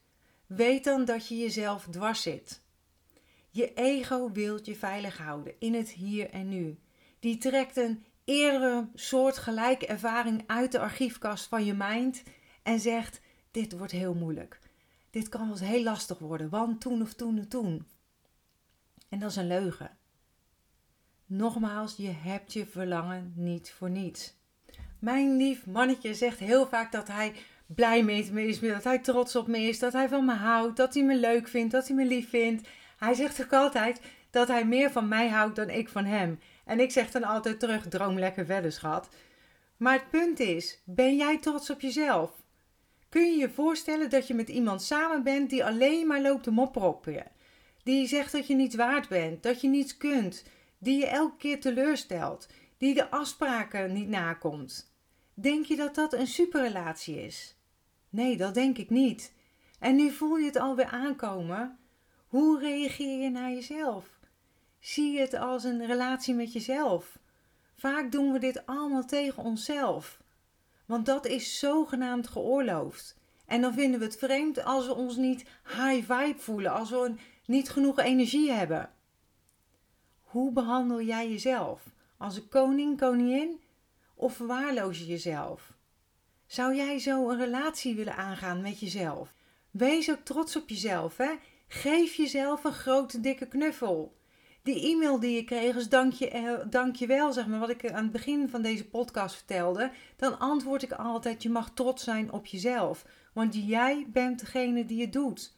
weet 0.46 0.84
dan 0.84 1.04
dat 1.04 1.28
je 1.28 1.36
jezelf 1.36 1.86
dwars 1.90 2.22
zit. 2.22 2.62
Je 3.50 3.74
ego 3.74 4.32
wilt 4.32 4.66
je 4.66 4.74
veilig 4.74 5.18
houden 5.18 5.54
in 5.58 5.74
het 5.74 5.90
hier 5.90 6.30
en 6.30 6.48
nu. 6.48 6.78
Die 7.20 7.38
trekt 7.38 7.76
een 7.76 8.04
eerdere 8.24 8.88
soortgelijke 8.94 9.86
ervaring 9.86 10.44
uit 10.46 10.72
de 10.72 10.78
archiefkast 10.78 11.46
van 11.46 11.64
je 11.64 11.74
mind 11.74 12.22
en 12.62 12.80
zegt: 12.80 13.20
Dit 13.50 13.78
wordt 13.78 13.92
heel 13.92 14.14
moeilijk. 14.14 14.60
Dit 15.16 15.28
kan 15.28 15.40
wel 15.40 15.50
eens 15.50 15.60
heel 15.60 15.82
lastig 15.82 16.18
worden, 16.18 16.48
want 16.48 16.80
toen 16.80 17.02
of 17.02 17.14
toen 17.14 17.38
of 17.38 17.46
toen. 17.46 17.86
En 19.08 19.18
dat 19.18 19.30
is 19.30 19.36
een 19.36 19.46
leugen. 19.46 19.96
Nogmaals, 21.26 21.96
je 21.96 22.10
hebt 22.10 22.52
je 22.52 22.66
verlangen 22.66 23.32
niet 23.36 23.72
voor 23.76 23.90
niets. 23.90 24.34
Mijn 24.98 25.36
lief 25.36 25.66
mannetje 25.66 26.14
zegt 26.14 26.38
heel 26.38 26.66
vaak 26.66 26.92
dat 26.92 27.08
hij 27.08 27.32
blij 27.66 28.02
met 28.02 28.32
me 28.32 28.46
is, 28.46 28.60
dat 28.60 28.84
hij 28.84 28.98
trots 28.98 29.36
op 29.36 29.46
me 29.46 29.58
is, 29.58 29.78
dat 29.78 29.92
hij 29.92 30.08
van 30.08 30.24
me 30.24 30.34
houdt, 30.34 30.76
dat 30.76 30.94
hij 30.94 31.02
me 31.02 31.16
leuk 31.16 31.48
vindt, 31.48 31.72
dat 31.72 31.86
hij 31.86 31.96
me 31.96 32.04
lief 32.04 32.28
vindt. 32.28 32.68
Hij 32.96 33.14
zegt 33.14 33.42
ook 33.42 33.52
altijd 33.52 34.00
dat 34.30 34.48
hij 34.48 34.64
meer 34.64 34.90
van 34.90 35.08
mij 35.08 35.28
houdt 35.28 35.56
dan 35.56 35.70
ik 35.70 35.88
van 35.88 36.04
hem. 36.04 36.38
En 36.64 36.80
ik 36.80 36.90
zeg 36.90 37.10
dan 37.10 37.24
altijd 37.24 37.60
terug: 37.60 37.88
droom 37.88 38.18
lekker 38.18 38.46
verder, 38.46 38.72
schat. 38.72 39.08
Maar 39.76 39.92
het 39.92 40.10
punt 40.10 40.40
is: 40.40 40.82
ben 40.84 41.16
jij 41.16 41.38
trots 41.38 41.70
op 41.70 41.80
jezelf? 41.80 42.44
Kun 43.16 43.30
je 43.30 43.36
je 43.36 43.50
voorstellen 43.50 44.10
dat 44.10 44.26
je 44.26 44.34
met 44.34 44.48
iemand 44.48 44.82
samen 44.82 45.22
bent 45.22 45.50
die 45.50 45.64
alleen 45.64 46.06
maar 46.06 46.20
loopt 46.20 46.42
te 46.42 46.50
mopperen 46.50 46.88
op 46.88 47.04
je? 47.04 47.22
Die 47.82 48.06
zegt 48.06 48.32
dat 48.32 48.46
je 48.46 48.54
niets 48.54 48.74
waard 48.74 49.08
bent, 49.08 49.42
dat 49.42 49.60
je 49.60 49.68
niets 49.68 49.96
kunt, 49.96 50.44
die 50.78 50.98
je 50.98 51.06
elke 51.06 51.36
keer 51.36 51.60
teleurstelt, 51.60 52.48
die 52.78 52.94
de 52.94 53.10
afspraken 53.10 53.92
niet 53.92 54.08
nakomt. 54.08 54.92
Denk 55.34 55.64
je 55.64 55.76
dat 55.76 55.94
dat 55.94 56.12
een 56.12 56.26
superrelatie 56.26 57.24
is? 57.24 57.56
Nee, 58.08 58.36
dat 58.36 58.54
denk 58.54 58.78
ik 58.78 58.90
niet. 58.90 59.32
En 59.78 59.96
nu 59.96 60.10
voel 60.10 60.36
je 60.36 60.46
het 60.46 60.58
alweer 60.58 60.86
aankomen. 60.86 61.78
Hoe 62.26 62.60
reageer 62.60 63.22
je 63.22 63.30
naar 63.30 63.50
jezelf? 63.50 64.18
Zie 64.80 65.12
je 65.12 65.20
het 65.20 65.34
als 65.34 65.64
een 65.64 65.86
relatie 65.86 66.34
met 66.34 66.52
jezelf? 66.52 67.18
Vaak 67.76 68.12
doen 68.12 68.32
we 68.32 68.38
dit 68.38 68.66
allemaal 68.66 69.04
tegen 69.04 69.42
onszelf. 69.42 70.24
Want 70.86 71.06
dat 71.06 71.26
is 71.26 71.58
zogenaamd 71.58 72.28
geoorloofd. 72.28 73.16
En 73.46 73.60
dan 73.60 73.74
vinden 73.74 73.98
we 73.98 74.04
het 74.04 74.18
vreemd 74.18 74.64
als 74.64 74.86
we 74.86 74.94
ons 74.94 75.16
niet 75.16 75.44
high 75.64 76.12
vibe 76.12 76.38
voelen, 76.38 76.72
als 76.72 76.90
we 76.90 77.14
niet 77.46 77.70
genoeg 77.70 77.98
energie 77.98 78.50
hebben. 78.50 78.90
Hoe 80.20 80.52
behandel 80.52 81.00
jij 81.00 81.30
jezelf? 81.30 81.82
Als 82.16 82.36
een 82.36 82.48
koning, 82.48 82.98
koningin? 82.98 83.60
Of 84.14 84.34
verwaarloos 84.34 84.98
je 84.98 85.06
jezelf? 85.06 85.72
Zou 86.46 86.74
jij 86.74 86.98
zo 86.98 87.30
een 87.30 87.38
relatie 87.38 87.94
willen 87.94 88.16
aangaan 88.16 88.62
met 88.62 88.80
jezelf? 88.80 89.34
Wees 89.70 90.10
ook 90.10 90.24
trots 90.24 90.56
op 90.56 90.68
jezelf, 90.68 91.16
hè? 91.16 91.30
Geef 91.68 92.14
jezelf 92.14 92.64
een 92.64 92.72
grote 92.72 93.20
dikke 93.20 93.46
knuffel. 93.46 94.16
Die 94.66 94.92
e-mail 94.92 95.20
die 95.20 95.34
je 95.34 95.44
kreeg 95.44 95.76
is 95.76 95.88
dank 95.88 96.12
je, 96.12 96.30
eh, 96.30 96.52
dank 96.70 96.96
wel, 96.96 97.32
zeg 97.32 97.46
maar, 97.46 97.58
wat 97.58 97.70
ik 97.70 97.90
aan 97.90 98.02
het 98.02 98.12
begin 98.12 98.48
van 98.48 98.62
deze 98.62 98.88
podcast 98.88 99.34
vertelde. 99.34 99.90
Dan 100.16 100.38
antwoord 100.38 100.82
ik 100.82 100.92
altijd, 100.92 101.42
je 101.42 101.50
mag 101.50 101.70
trots 101.74 102.04
zijn 102.04 102.32
op 102.32 102.46
jezelf. 102.46 103.04
Want 103.32 103.66
jij 103.66 104.06
bent 104.08 104.40
degene 104.40 104.84
die 104.84 105.00
het 105.00 105.12
doet. 105.12 105.54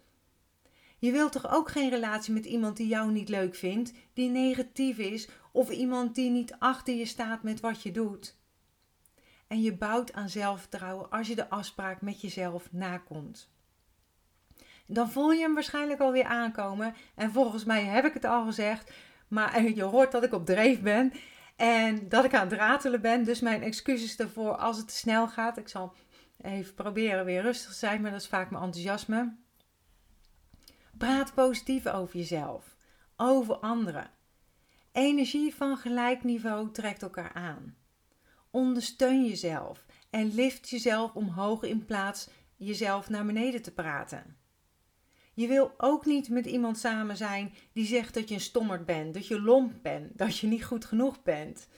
Je 0.99 1.13
wilt 1.13 1.33
toch 1.33 1.51
ook 1.53 1.71
geen 1.71 1.91
relatie 1.91 2.33
met 2.33 2.45
iemand 2.45 2.77
die 2.77 2.87
jou 2.87 3.13
niet 3.13 3.29
leuk 3.29 3.55
vindt, 3.55 3.93
die 4.13 4.31
negatief 4.31 4.99
is 4.99 5.29
of 5.53 5.71
iemand 5.71 6.15
die 6.15 6.31
niet 6.31 6.55
achter 6.59 6.95
je 6.95 7.07
staat 7.07 7.43
met 7.43 7.61
wat 7.61 7.83
je 7.83 7.91
doet. 7.91 8.37
En 9.47 9.63
je 9.63 9.77
bouwt 9.77 10.13
aan 10.13 10.29
zelfvertrouwen 10.29 11.11
als 11.11 11.29
je 11.29 11.35
de 11.35 11.51
afspraak 11.51 12.01
met 12.01 12.21
jezelf 12.21 12.73
nakomt. 12.73 13.51
Dan 14.91 15.11
voel 15.11 15.33
je 15.33 15.41
hem 15.41 15.55
waarschijnlijk 15.55 16.01
alweer 16.01 16.25
aankomen. 16.25 16.95
En 17.15 17.33
volgens 17.33 17.65
mij 17.65 17.85
heb 17.85 18.05
ik 18.05 18.15
het 18.15 18.25
al 18.25 18.45
gezegd, 18.45 18.93
maar 19.29 19.63
je 19.63 19.83
hoort 19.83 20.13
dat 20.13 20.25
ik 20.25 20.33
op 20.33 20.47
dreef 20.47 20.81
ben 20.81 21.13
en 21.57 22.09
dat 22.09 22.25
ik 22.25 22.35
aan 22.35 22.49
het 22.49 22.59
ratelen 22.59 23.01
ben. 23.01 23.25
Dus 23.25 23.41
mijn 23.41 23.63
excuses 23.63 24.17
daarvoor 24.17 24.57
als 24.57 24.77
het 24.77 24.89
te 24.89 24.95
snel 24.95 25.29
gaat. 25.29 25.59
Ik 25.59 25.69
zal 25.69 25.95
even 26.41 26.75
proberen 26.75 27.25
weer 27.25 27.43
rustig 27.43 27.71
te 27.71 27.77
zijn, 27.77 28.01
maar 28.01 28.11
dat 28.11 28.21
is 28.21 28.29
vaak 28.29 28.51
mijn 28.51 28.63
enthousiasme. 28.63 29.37
Praat 30.99 31.35
positief 31.35 31.87
over 31.87 32.17
jezelf, 32.17 32.77
over 33.17 33.57
anderen. 33.57 34.11
Energie 34.93 35.55
van 35.55 35.77
gelijk 35.77 36.25
niveau 36.25 36.71
trekt 36.73 37.03
elkaar 37.03 37.33
aan. 37.33 37.77
Ondersteun 38.51 39.27
jezelf 39.27 39.87
en 40.11 40.35
lift 40.35 40.69
jezelf 40.69 41.15
omhoog 41.15 41.63
in 41.63 41.85
plaats 41.85 42.29
jezelf 42.57 43.09
naar 43.09 43.27
beneden 43.27 43.63
te 43.63 43.73
praten. 43.73 44.37
Je 45.39 45.47
wil 45.47 45.75
ook 45.77 46.07
niet 46.07 46.29
met 46.29 46.47
iemand 46.47 46.79
samen 46.79 47.17
zijn 47.17 47.55
die 47.73 47.87
zegt 47.87 48.15
dat 48.15 48.29
je 48.29 48.35
een 48.35 48.41
stommerd 48.41 48.87
bent, 48.87 49.15
dat 49.15 49.27
je 49.27 49.41
lomp 49.41 49.73
bent, 49.83 50.19
dat 50.19 50.39
je 50.39 50.47
niet 50.47 50.65
goed 50.65 50.85
genoeg 50.85 51.23
bent. 51.23 51.69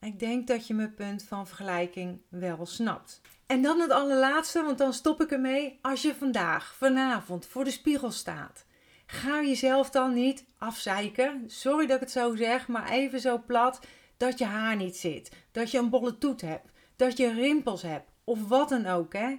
Ik 0.00 0.18
denk 0.18 0.46
dat 0.46 0.66
je 0.66 0.74
mijn 0.74 0.94
punt 0.94 1.22
van 1.22 1.46
vergelijking 1.46 2.20
wel 2.28 2.66
snapt. 2.66 3.20
En 3.46 3.62
dan 3.62 3.80
het 3.80 3.90
allerlaatste, 3.90 4.62
want 4.62 4.78
dan 4.78 4.92
stop 4.92 5.20
ik 5.20 5.30
ermee. 5.30 5.78
Als 5.82 6.02
je 6.02 6.14
vandaag, 6.14 6.74
vanavond 6.74 7.46
voor 7.46 7.64
de 7.64 7.70
spiegel 7.70 8.10
staat, 8.10 8.64
ga 9.06 9.42
jezelf 9.42 9.90
dan 9.90 10.14
niet 10.14 10.44
afzeiken. 10.56 11.44
Sorry 11.46 11.86
dat 11.86 11.96
ik 11.96 12.02
het 12.02 12.10
zo 12.10 12.36
zeg, 12.36 12.68
maar 12.68 12.90
even 12.90 13.20
zo 13.20 13.42
plat 13.46 13.80
dat 14.16 14.38
je 14.38 14.44
haar 14.44 14.76
niet 14.76 14.96
zit, 14.96 15.32
dat 15.52 15.70
je 15.70 15.78
een 15.78 15.90
bolle 15.90 16.18
toet 16.18 16.40
hebt, 16.40 16.70
dat 16.96 17.16
je 17.16 17.32
rimpels 17.32 17.82
hebt 17.82 18.10
of 18.24 18.48
wat 18.48 18.68
dan 18.68 18.86
ook. 18.86 19.12
Hè? 19.12 19.36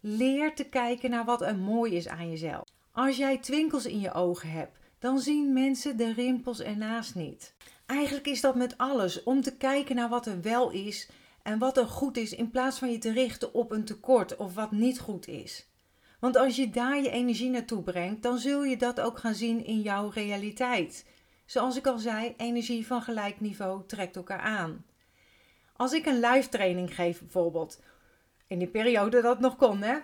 Leer 0.00 0.54
te 0.54 0.64
kijken 0.64 1.10
naar 1.10 1.24
wat 1.24 1.42
er 1.42 1.56
mooi 1.56 1.94
is 1.94 2.08
aan 2.08 2.30
jezelf. 2.30 2.64
Als 2.92 3.16
jij 3.16 3.38
twinkels 3.38 3.86
in 3.86 4.00
je 4.00 4.12
ogen 4.12 4.50
hebt, 4.50 4.78
dan 4.98 5.18
zien 5.18 5.52
mensen 5.52 5.96
de 5.96 6.12
rimpels 6.12 6.60
ernaast 6.60 7.14
niet. 7.14 7.54
Eigenlijk 7.86 8.26
is 8.26 8.40
dat 8.40 8.54
met 8.54 8.78
alles 8.78 9.22
om 9.22 9.40
te 9.40 9.56
kijken 9.56 9.96
naar 9.96 10.08
wat 10.08 10.26
er 10.26 10.40
wel 10.40 10.70
is 10.70 11.08
en 11.42 11.58
wat 11.58 11.76
er 11.76 11.86
goed 11.86 12.16
is 12.16 12.34
in 12.34 12.50
plaats 12.50 12.78
van 12.78 12.90
je 12.90 12.98
te 12.98 13.12
richten 13.12 13.54
op 13.54 13.70
een 13.70 13.84
tekort 13.84 14.36
of 14.36 14.54
wat 14.54 14.70
niet 14.70 15.00
goed 15.00 15.28
is. 15.28 15.68
Want 16.20 16.36
als 16.36 16.56
je 16.56 16.70
daar 16.70 17.02
je 17.02 17.10
energie 17.10 17.50
naartoe 17.50 17.82
brengt, 17.82 18.22
dan 18.22 18.38
zul 18.38 18.64
je 18.64 18.76
dat 18.76 19.00
ook 19.00 19.18
gaan 19.18 19.34
zien 19.34 19.64
in 19.64 19.80
jouw 19.80 20.08
realiteit. 20.08 21.06
Zoals 21.46 21.76
ik 21.76 21.86
al 21.86 21.98
zei, 21.98 22.34
energie 22.36 22.86
van 22.86 23.02
gelijk 23.02 23.40
niveau 23.40 23.82
trekt 23.86 24.16
elkaar 24.16 24.40
aan. 24.40 24.84
Als 25.76 25.92
ik 25.92 26.06
een 26.06 26.20
live 26.20 26.48
training 26.48 26.94
geef 26.94 27.20
bijvoorbeeld, 27.20 27.80
in 28.50 28.58
die 28.58 28.68
periode 28.68 29.20
dat 29.20 29.40
nog 29.40 29.56
kon 29.56 29.82
hè, 29.82 29.98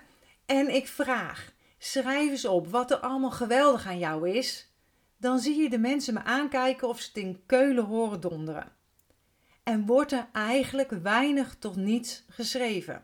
en 0.45 0.75
ik 0.75 0.89
vraag, 0.89 1.53
schrijf 1.79 2.31
eens 2.31 2.45
op 2.45 2.69
wat 2.69 2.91
er 2.91 2.97
allemaal 2.97 3.31
geweldig 3.31 3.87
aan 3.87 3.99
jou 3.99 4.31
is, 4.31 4.73
dan 5.17 5.39
zie 5.39 5.63
je 5.63 5.71
de 5.71 5.79
mensen 5.79 6.15
me 6.15 6.23
aankijken 6.23 6.89
of 6.89 7.01
ze 7.01 7.09
het 7.09 7.17
in 7.17 7.43
keulen 7.47 7.85
horen 7.85 8.21
donderen. 8.21 8.73
En 9.63 9.87
wordt 9.87 10.13
er 10.13 10.29
eigenlijk 10.33 10.91
weinig 10.91 11.57
tot 11.59 11.77
niets 11.77 12.25
geschreven. 12.29 13.03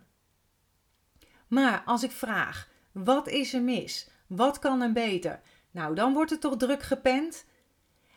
Maar 1.48 1.83
als 1.85 2.02
ik 2.02 2.11
vraag, 2.11 2.68
wat 2.92 3.28
is 3.28 3.55
er 3.55 3.62
mis? 3.62 4.11
Wat 4.26 4.59
kan 4.59 4.81
er 4.81 4.92
beter? 4.92 5.40
Nou, 5.70 5.94
dan 5.94 6.12
wordt 6.12 6.31
het 6.31 6.40
toch 6.40 6.57
druk 6.57 6.83
gepend. 6.83 7.44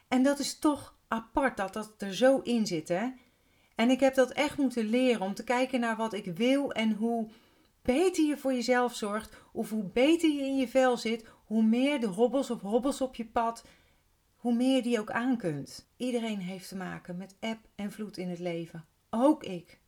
En 0.08 0.24
dat 0.24 0.40
is 0.40 0.60
toch 0.60 0.98
apart 1.08 1.58
dat 1.58 1.74
dat 1.74 1.94
er 1.98 2.16
zo 2.16 2.40
in 2.40 2.66
zit, 2.66 2.88
hè? 2.88 3.10
En 3.76 3.90
ik 3.90 4.00
heb 4.00 4.16
dat 4.16 4.32
echt 4.32 4.58
moeten 4.58 4.90
leren 4.90 5.22
om 5.22 5.34
te 5.34 5.44
kijken 5.44 5.80
naar 5.80 5.96
wat 5.96 6.14
ik 6.14 6.26
wil 6.26 6.72
en 6.72 6.92
hoe 6.92 7.30
beter 7.82 8.26
je 8.26 8.38
voor 8.38 8.54
jezelf 8.54 8.96
zorgt, 8.96 9.38
of 9.52 9.70
hoe 9.70 9.84
beter 9.84 10.30
je 10.30 10.42
in 10.42 10.58
je 10.58 10.68
vel 10.68 10.98
zit, 10.98 11.26
hoe 11.46 11.64
meer 11.64 12.00
de 12.00 12.08
hobbels 12.08 12.50
of 12.50 12.62
hobbels 12.62 13.02
op 13.02 13.16
je 13.16 13.26
pad 13.26 13.64
hoe 14.46 14.54
meer 14.54 14.84
die 14.84 15.00
ook 15.00 15.12
aan 15.12 15.38
kunt. 15.38 15.88
Iedereen 15.98 16.40
heeft 16.40 16.68
te 16.68 16.76
maken 16.76 17.18
met 17.18 17.36
eb 17.40 17.58
en 17.76 17.92
vloed 17.92 18.18
in 18.18 18.30
het 18.30 18.40
leven. 18.40 18.86
Ook 19.10 19.44
ik. 19.44 19.80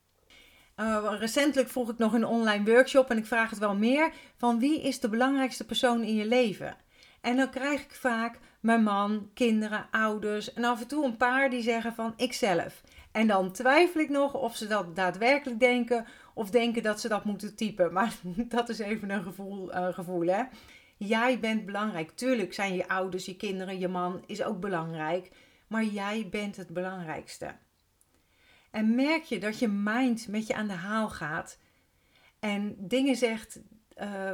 Uh, 0.76 1.14
recentelijk 1.20 1.70
vroeg 1.70 1.90
ik 1.90 1.98
nog 1.98 2.14
een 2.14 2.26
online 2.26 2.72
workshop 2.72 3.10
en 3.10 3.18
ik 3.18 3.26
vraag 3.26 3.50
het 3.50 3.60
wel 3.60 3.76
meer 3.76 4.12
van 4.36 4.60
wie 4.60 4.82
is 4.82 5.00
de 5.00 5.10
belangrijkste 5.10 5.66
persoon 5.66 6.04
in 6.04 6.16
je 6.16 6.26
leven? 6.26 6.78
En 7.22 7.38
dan 7.38 7.50
krijg 7.50 7.82
ik 7.82 7.92
vaak 7.92 8.40
mijn 8.60 8.84
man, 8.84 9.30
kinderen, 9.34 9.88
ouders 9.92 10.54
en 10.54 10.64
af 10.64 10.82
en 10.82 10.88
toe 10.88 11.06
een 11.06 11.18
paar 11.18 11.50
die 11.50 11.62
zeggen 11.62 11.94
van 11.94 12.14
ikzelf. 12.16 12.82
En 13.18 13.28
dan 13.28 13.52
twijfel 13.52 14.02
ik 14.02 14.10
nog 14.10 14.34
of 14.34 14.56
ze 14.56 14.68
dat 14.68 14.96
daadwerkelijk 14.96 15.60
denken 15.60 16.06
of 16.34 16.50
denken 16.50 16.84
dat 16.84 17.00
ze 17.00 17.08
dat 17.08 17.26
moeten 17.26 17.56
typen. 17.56 17.94
Maar 17.94 18.16
dat 18.48 18.70
is 18.70 18.80
even 18.80 19.10
een 19.10 19.24
gevoel, 19.24 19.74
uh, 19.74 19.94
gevoel 19.94 20.28
hè. 20.28 20.44
Jij 20.98 21.40
bent 21.40 21.66
belangrijk. 21.66 22.12
Tuurlijk 22.12 22.54
zijn 22.54 22.76
je 22.76 22.88
ouders, 22.88 23.26
je 23.26 23.36
kinderen, 23.36 23.80
je 23.80 23.88
man 23.88 24.24
is 24.26 24.44
ook 24.44 24.60
belangrijk. 24.60 25.32
Maar 25.68 25.84
jij 25.84 26.28
bent 26.32 26.56
het 26.56 26.68
belangrijkste. 26.68 27.56
En 28.72 28.96
merk 28.96 29.24
je 29.24 29.40
dat 29.40 29.60
je 29.60 29.68
mind 29.68 30.28
met 30.28 30.48
je 30.48 30.56
aan 30.56 30.68
de 30.68 30.74
haal 30.74 31.10
gaat 31.10 31.60
en 32.40 32.76
dingen 32.80 33.16
zegt 33.16 33.60
uh, 34.02 34.32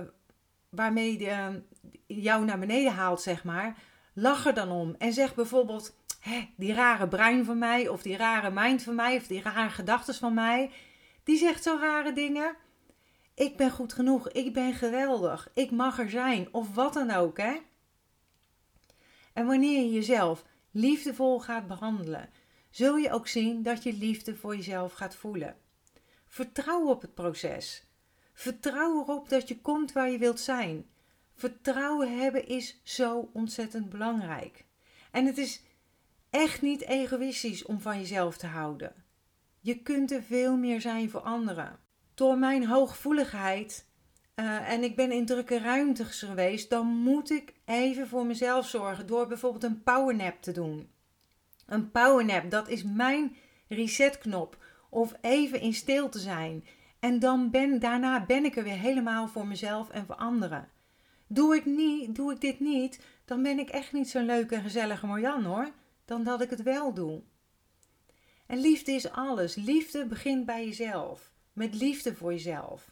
waarmee 0.69 1.19
je 1.19 1.61
jou 2.07 2.45
naar 2.45 2.59
beneden 2.59 2.93
haalt, 2.93 3.21
zeg 3.21 3.43
maar. 3.43 3.77
Lach 4.13 4.45
er 4.45 4.53
dan 4.53 4.71
om 4.71 4.95
en 4.97 5.13
zeg 5.13 5.35
bijvoorbeeld: 5.35 5.95
Hé, 6.23 6.53
die 6.57 6.73
rare 6.73 7.07
brein 7.07 7.45
van 7.45 7.57
mij, 7.57 7.87
of 7.87 8.01
die 8.01 8.17
rare 8.17 8.51
mind 8.51 8.83
van 8.83 8.95
mij, 8.95 9.15
of 9.15 9.27
die 9.27 9.41
rare 9.41 9.69
gedachten 9.69 10.15
van 10.15 10.33
mij, 10.33 10.71
die 11.23 11.37
zegt 11.37 11.63
zo 11.63 11.77
rare 11.79 12.13
dingen. 12.13 12.55
Ik 13.33 13.57
ben 13.57 13.71
goed 13.71 13.93
genoeg. 13.93 14.29
Ik 14.29 14.53
ben 14.53 14.73
geweldig. 14.73 15.49
Ik 15.53 15.71
mag 15.71 15.99
er 15.99 16.09
zijn. 16.09 16.47
Of 16.51 16.75
wat 16.75 16.93
dan 16.93 17.11
ook, 17.11 17.37
hè? 17.37 17.57
En 19.33 19.45
wanneer 19.45 19.81
je 19.81 19.91
jezelf 19.91 20.43
liefdevol 20.71 21.39
gaat 21.39 21.67
behandelen, 21.67 22.29
zul 22.69 22.95
je 22.95 23.11
ook 23.11 23.27
zien 23.27 23.63
dat 23.63 23.83
je 23.83 23.93
liefde 23.93 24.35
voor 24.35 24.55
jezelf 24.55 24.93
gaat 24.93 25.15
voelen. 25.15 25.57
Vertrouw 26.27 26.87
op 26.87 27.01
het 27.01 27.13
proces. 27.13 27.87
Vertrouw 28.33 29.01
erop 29.01 29.29
dat 29.29 29.47
je 29.47 29.61
komt 29.61 29.91
waar 29.91 30.09
je 30.09 30.17
wilt 30.17 30.39
zijn. 30.39 30.85
Vertrouwen 31.35 32.17
hebben 32.19 32.47
is 32.47 32.81
zo 32.83 33.29
ontzettend 33.33 33.89
belangrijk. 33.89 34.65
En 35.11 35.25
het 35.25 35.37
is 35.37 35.63
echt 36.33 36.61
niet 36.61 36.81
egoïstisch 36.81 37.65
om 37.65 37.79
van 37.79 37.99
jezelf 37.99 38.37
te 38.37 38.47
houden. 38.47 38.93
Je 39.59 39.81
kunt 39.81 40.11
er 40.11 40.23
veel 40.23 40.57
meer 40.57 40.81
zijn 40.81 41.09
voor 41.09 41.21
anderen 41.21 41.79
door 42.13 42.37
mijn 42.37 42.65
hooggevoeligheid 42.65 43.85
uh, 44.35 44.69
en 44.69 44.83
ik 44.83 44.95
ben 44.95 45.11
in 45.11 45.25
drukke 45.25 45.59
ruimtes 45.59 46.21
geweest, 46.21 46.69
dan 46.69 46.87
moet 46.87 47.31
ik 47.31 47.53
even 47.65 48.07
voor 48.07 48.25
mezelf 48.25 48.67
zorgen 48.67 49.07
door 49.07 49.27
bijvoorbeeld 49.27 49.63
een 49.63 49.83
powernap 49.83 50.41
te 50.41 50.51
doen. 50.51 50.89
Een 51.65 51.91
powernap, 51.91 52.51
dat 52.51 52.67
is 52.67 52.83
mijn 52.83 53.35
resetknop. 53.67 54.57
Of 54.89 55.13
even 55.21 55.61
in 55.61 55.73
stil 55.73 56.09
te 56.09 56.19
zijn. 56.19 56.65
En 56.99 57.19
dan 57.19 57.49
ben, 57.49 57.79
daarna 57.79 58.25
ben 58.25 58.45
ik 58.45 58.55
er 58.55 58.63
weer 58.63 58.79
helemaal 58.79 59.27
voor 59.27 59.47
mezelf 59.47 59.89
en 59.89 60.05
voor 60.05 60.15
anderen. 60.15 60.69
Doe 61.27 61.55
ik, 61.55 61.65
niet, 61.65 62.15
doe 62.15 62.31
ik 62.31 62.41
dit 62.41 62.59
niet, 62.59 62.99
dan 63.25 63.43
ben 63.43 63.59
ik 63.59 63.69
echt 63.69 63.93
niet 63.93 64.09
zo'n 64.09 64.25
leuke 64.25 64.55
en 64.55 64.61
gezellige 64.61 65.07
Marjan 65.07 65.43
hoor. 65.43 65.71
Dan 66.05 66.23
dat 66.23 66.41
ik 66.41 66.49
het 66.49 66.63
wel 66.63 66.93
doe. 66.93 67.21
En 68.45 68.59
liefde 68.59 68.91
is 68.91 69.11
alles. 69.11 69.55
Liefde 69.55 70.05
begint 70.05 70.45
bij 70.45 70.65
jezelf 70.65 71.33
met 71.53 71.75
liefde 71.75 72.15
voor 72.15 72.31
jezelf. 72.31 72.91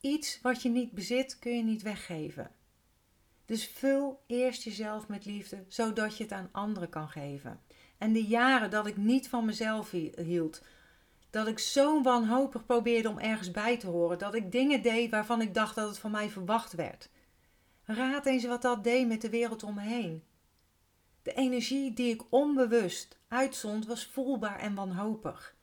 iets 0.00 0.40
wat 0.42 0.62
je 0.62 0.68
niet 0.68 0.92
bezit, 0.92 1.38
kun 1.38 1.56
je 1.56 1.62
niet 1.62 1.82
weggeven. 1.82 2.50
Dus 3.44 3.66
vul 3.66 4.22
eerst 4.26 4.62
jezelf 4.62 5.08
met 5.08 5.24
liefde, 5.24 5.64
zodat 5.68 6.16
je 6.16 6.22
het 6.22 6.32
aan 6.32 6.48
anderen 6.52 6.88
kan 6.88 7.08
geven. 7.08 7.60
En 7.98 8.12
de 8.12 8.24
jaren 8.24 8.70
dat 8.70 8.86
ik 8.86 8.96
niet 8.96 9.28
van 9.28 9.44
mezelf 9.44 9.90
hield, 9.90 10.62
dat 11.30 11.46
ik 11.46 11.58
zo 11.58 12.02
wanhopig 12.02 12.66
probeerde 12.66 13.08
om 13.08 13.18
ergens 13.18 13.50
bij 13.50 13.78
te 13.78 13.86
horen, 13.86 14.18
dat 14.18 14.34
ik 14.34 14.52
dingen 14.52 14.82
deed 14.82 15.10
waarvan 15.10 15.40
ik 15.40 15.54
dacht 15.54 15.74
dat 15.74 15.88
het 15.88 15.98
van 15.98 16.10
mij 16.10 16.30
verwacht 16.30 16.72
werd. 16.72 17.10
Raad 17.84 18.26
eens 18.26 18.44
wat 18.44 18.62
dat 18.62 18.84
deed 18.84 19.08
met 19.08 19.20
de 19.20 19.30
wereld 19.30 19.62
om 19.62 19.74
me 19.74 19.82
heen. 19.82 20.22
De 21.22 21.32
energie 21.32 21.92
die 21.92 22.14
ik 22.14 22.22
onbewust 22.28 23.18
uitzond 23.28 23.86
was 23.86 24.06
voelbaar 24.06 24.58
en 24.58 24.74
wanhopig. 24.74 25.56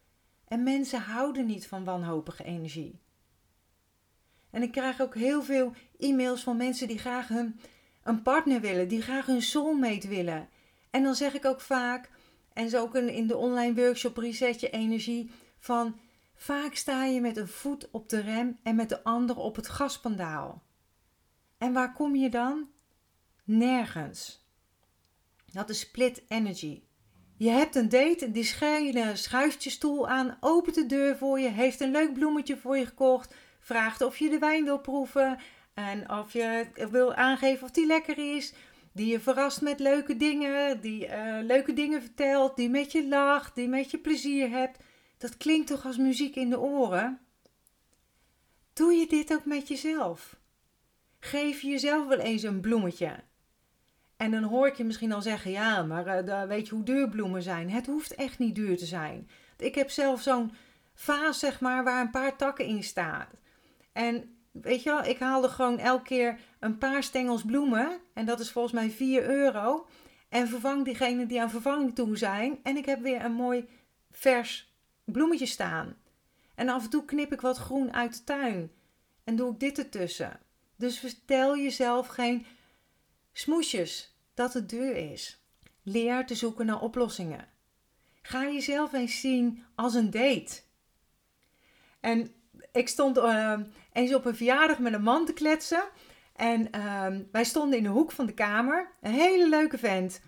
En 0.47 0.63
mensen 0.63 0.99
houden 0.99 1.45
niet 1.45 1.67
van 1.67 1.83
wanhopige 1.83 2.43
energie. 2.43 2.99
En 4.49 4.61
ik 4.61 4.71
krijg 4.71 5.01
ook 5.01 5.15
heel 5.15 5.43
veel 5.43 5.73
e-mails 5.99 6.43
van 6.43 6.57
mensen 6.57 6.87
die 6.87 6.99
graag 6.99 7.27
hun, 7.27 7.59
een 8.03 8.21
partner 8.21 8.61
willen, 8.61 8.87
die 8.87 9.01
graag 9.01 9.25
hun 9.25 9.41
soulmate 9.41 10.07
willen. 10.07 10.49
En 10.89 11.03
dan 11.03 11.15
zeg 11.15 11.33
ik 11.33 11.45
ook 11.45 11.61
vaak, 11.61 12.09
en 12.53 12.69
zo 12.69 12.81
ook 12.81 12.95
in 12.95 13.27
de 13.27 13.37
online 13.37 13.73
workshop 13.73 14.17
Reset 14.17 14.59
Je 14.59 14.69
Energie, 14.69 15.31
van 15.59 15.99
vaak 16.35 16.75
sta 16.75 17.05
je 17.05 17.21
met 17.21 17.37
een 17.37 17.47
voet 17.47 17.91
op 17.91 18.09
de 18.09 18.19
rem 18.19 18.57
en 18.63 18.75
met 18.75 18.89
de 18.89 19.03
andere 19.03 19.39
op 19.39 19.55
het 19.55 19.69
gaspandaal. 19.69 20.63
En 21.57 21.73
waar 21.73 21.93
kom 21.93 22.15
je 22.15 22.29
dan? 22.29 22.69
Nergens. 23.43 24.46
Dat 25.51 25.69
is 25.69 25.79
split 25.79 26.23
energy. 26.27 26.81
Je 27.37 27.49
hebt 27.49 27.75
een 27.75 27.89
date, 27.89 28.31
die 28.31 28.43
schuift 29.13 29.63
je 29.63 29.69
stoel 29.69 30.07
aan, 30.07 30.37
opent 30.39 30.75
de 30.75 30.85
deur 30.85 31.17
voor 31.17 31.39
je, 31.39 31.49
heeft 31.49 31.79
een 31.79 31.91
leuk 31.91 32.13
bloemetje 32.13 32.57
voor 32.57 32.77
je 32.77 32.85
gekocht, 32.85 33.33
vraagt 33.59 34.01
of 34.01 34.17
je 34.17 34.29
de 34.29 34.39
wijn 34.39 34.63
wil 34.63 34.79
proeven 34.79 35.39
en 35.73 36.11
of 36.11 36.33
je 36.33 36.67
wil 36.91 37.13
aangeven 37.13 37.63
of 37.63 37.71
die 37.71 37.85
lekker 37.85 38.35
is. 38.35 38.53
Die 38.93 39.07
je 39.07 39.19
verrast 39.19 39.61
met 39.61 39.79
leuke 39.79 40.17
dingen, 40.17 40.81
die 40.81 41.07
uh, 41.07 41.37
leuke 41.41 41.73
dingen 41.73 42.01
vertelt, 42.01 42.55
die 42.55 42.69
met 42.69 42.91
je 42.91 43.07
lacht, 43.07 43.55
die 43.55 43.67
met 43.67 43.91
je 43.91 43.97
plezier 43.97 44.49
hebt. 44.49 44.79
Dat 45.17 45.37
klinkt 45.37 45.67
toch 45.67 45.85
als 45.85 45.97
muziek 45.97 46.35
in 46.35 46.49
de 46.49 46.59
oren? 46.59 47.19
Doe 48.73 48.93
je 48.93 49.07
dit 49.07 49.33
ook 49.33 49.45
met 49.45 49.67
jezelf? 49.67 50.39
Geef 51.19 51.61
jezelf 51.61 52.07
wel 52.07 52.19
eens 52.19 52.43
een 52.43 52.61
bloemetje. 52.61 53.23
En 54.17 54.31
dan 54.31 54.43
hoor 54.43 54.67
ik 54.67 54.75
je 54.75 54.83
misschien 54.83 55.11
al 55.11 55.21
zeggen: 55.21 55.51
ja, 55.51 55.83
maar 55.83 56.27
uh, 56.27 56.43
weet 56.43 56.67
je 56.67 56.75
hoe 56.75 56.83
duur 56.83 57.09
bloemen 57.09 57.41
zijn? 57.41 57.69
Het 57.69 57.85
hoeft 57.85 58.15
echt 58.15 58.39
niet 58.39 58.55
duur 58.55 58.77
te 58.77 58.85
zijn. 58.85 59.29
Ik 59.57 59.75
heb 59.75 59.89
zelf 59.89 60.21
zo'n 60.21 60.51
vaas, 60.93 61.39
zeg 61.39 61.59
maar, 61.59 61.83
waar 61.83 62.01
een 62.01 62.11
paar 62.11 62.35
takken 62.35 62.65
in 62.65 62.83
staan. 62.83 63.27
En 63.93 64.37
weet 64.51 64.83
je 64.83 64.89
wel, 64.89 65.03
ik 65.03 65.19
haalde 65.19 65.49
gewoon 65.49 65.79
elke 65.79 66.03
keer 66.03 66.39
een 66.59 66.77
paar 66.77 67.03
stengels 67.03 67.43
bloemen. 67.43 67.99
En 68.13 68.25
dat 68.25 68.39
is 68.39 68.51
volgens 68.51 68.73
mij 68.73 68.89
4 68.89 69.29
euro. 69.29 69.87
En 70.29 70.47
vervang 70.47 70.85
diegene 70.85 71.25
die 71.25 71.41
aan 71.41 71.49
vervanging 71.49 71.95
toe 71.95 72.17
zijn. 72.17 72.59
En 72.63 72.77
ik 72.77 72.85
heb 72.85 73.01
weer 73.01 73.25
een 73.25 73.33
mooi 73.33 73.67
vers 74.11 74.73
bloemetje 75.03 75.45
staan. 75.45 75.95
En 76.55 76.69
af 76.69 76.83
en 76.83 76.89
toe 76.89 77.05
knip 77.05 77.33
ik 77.33 77.41
wat 77.41 77.57
groen 77.57 77.93
uit 77.93 78.13
de 78.13 78.23
tuin. 78.23 78.71
En 79.23 79.35
doe 79.35 79.51
ik 79.51 79.59
dit 79.59 79.77
ertussen. 79.77 80.39
Dus 80.75 80.99
vertel 80.99 81.57
jezelf 81.57 82.07
geen 82.07 82.45
smoesjes 83.37 84.15
dat 84.33 84.53
het 84.53 84.69
duur 84.69 84.95
is. 85.11 85.41
Leer 85.83 86.25
te 86.25 86.35
zoeken 86.35 86.65
naar 86.65 86.81
oplossingen. 86.81 87.47
Ga 88.21 88.43
jezelf 88.43 88.93
eens 88.93 89.19
zien 89.19 89.63
als 89.75 89.93
een 89.93 90.11
date. 90.11 90.61
En 91.99 92.31
ik 92.71 92.87
stond 92.87 93.17
uh, 93.17 93.59
eens 93.93 94.13
op 94.13 94.25
een 94.25 94.35
verjaardag 94.35 94.79
met 94.79 94.93
een 94.93 95.01
man 95.01 95.25
te 95.25 95.33
kletsen. 95.33 95.83
En 96.35 96.67
uh, 96.75 97.07
wij 97.31 97.43
stonden 97.43 97.77
in 97.77 97.83
de 97.83 97.89
hoek 97.89 98.11
van 98.11 98.25
de 98.25 98.33
kamer. 98.33 98.91
Een 99.01 99.11
hele 99.11 99.49
leuke 99.49 99.77
vent. 99.77 100.21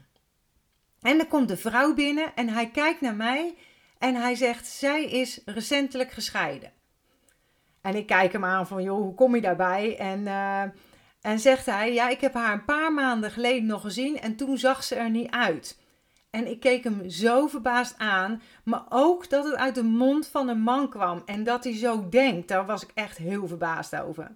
En 1.02 1.20
er 1.20 1.28
komt 1.28 1.48
de 1.48 1.58
vrouw 1.58 1.94
binnen 1.94 2.36
en 2.36 2.50
hij 2.50 2.70
kijkt 2.70 3.02
naar 3.02 3.16
mij 3.16 3.58
en 3.98 4.16
hij 4.16 4.36
zegt: 4.36 4.68
Zij 4.68 5.04
is 5.04 5.42
recentelijk 5.46 6.12
gescheiden. 6.12 6.72
En 7.82 7.96
ik 7.96 8.06
kijk 8.06 8.32
hem 8.32 8.46
aan 8.46 8.68
van: 8.68 8.84
Joh, 8.84 8.98
hoe 8.98 9.14
kom 9.14 9.36
je 9.36 9.42
daarbij? 9.42 9.98
En, 9.98 10.20
uh, 10.20 10.64
en 11.22 11.40
zegt 11.40 11.66
hij: 11.66 11.94
Ja, 11.94 12.10
ik 12.10 12.22
heb 12.22 12.34
haar 12.34 12.54
een 12.54 12.66
paar 12.66 12.94
maanden 12.94 13.32
geleden 13.32 13.66
nog 13.66 13.82
gezien 13.82 14.20
en 14.20 14.36
toen 14.36 14.58
zag 14.58 14.84
ze 14.84 14.96
er 14.96 15.10
niet 15.10 15.32
uit. 15.32 15.80
En 16.30 16.48
ik 16.48 16.60
keek 16.60 16.84
hem 16.84 17.10
zo 17.10 17.48
verbaasd 17.48 17.96
aan, 17.98 18.42
maar 18.64 18.84
ook 18.90 19.30
dat 19.30 19.46
het 19.46 19.56
uit 19.56 19.76
de 19.76 19.84
mond 19.84 20.28
van 20.28 20.48
een 20.48 20.62
man 20.62 20.90
kwam 20.90 21.22
en 21.26 21.44
dat 21.44 21.64
hij 21.64 21.78
zo 21.78 22.10
denkt, 22.10 22.48
daar 22.48 22.66
was 22.66 22.84
ik 22.84 22.92
echt 22.94 23.18
heel 23.18 23.48
verbaasd 23.48 24.00
over. 24.00 24.32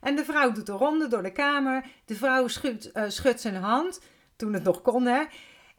En 0.00 0.16
de 0.16 0.24
vrouw 0.24 0.52
doet 0.52 0.66
de 0.66 0.72
ronde 0.72 1.08
door 1.08 1.22
de 1.22 1.32
kamer, 1.32 1.86
de 2.04 2.14
vrouw 2.14 2.48
schudt, 2.48 2.90
uh, 2.94 3.04
schudt 3.08 3.40
zijn 3.40 3.54
hand, 3.54 4.00
toen 4.36 4.52
het 4.52 4.62
nog 4.62 4.82
kon 4.82 5.06
hè. 5.06 5.22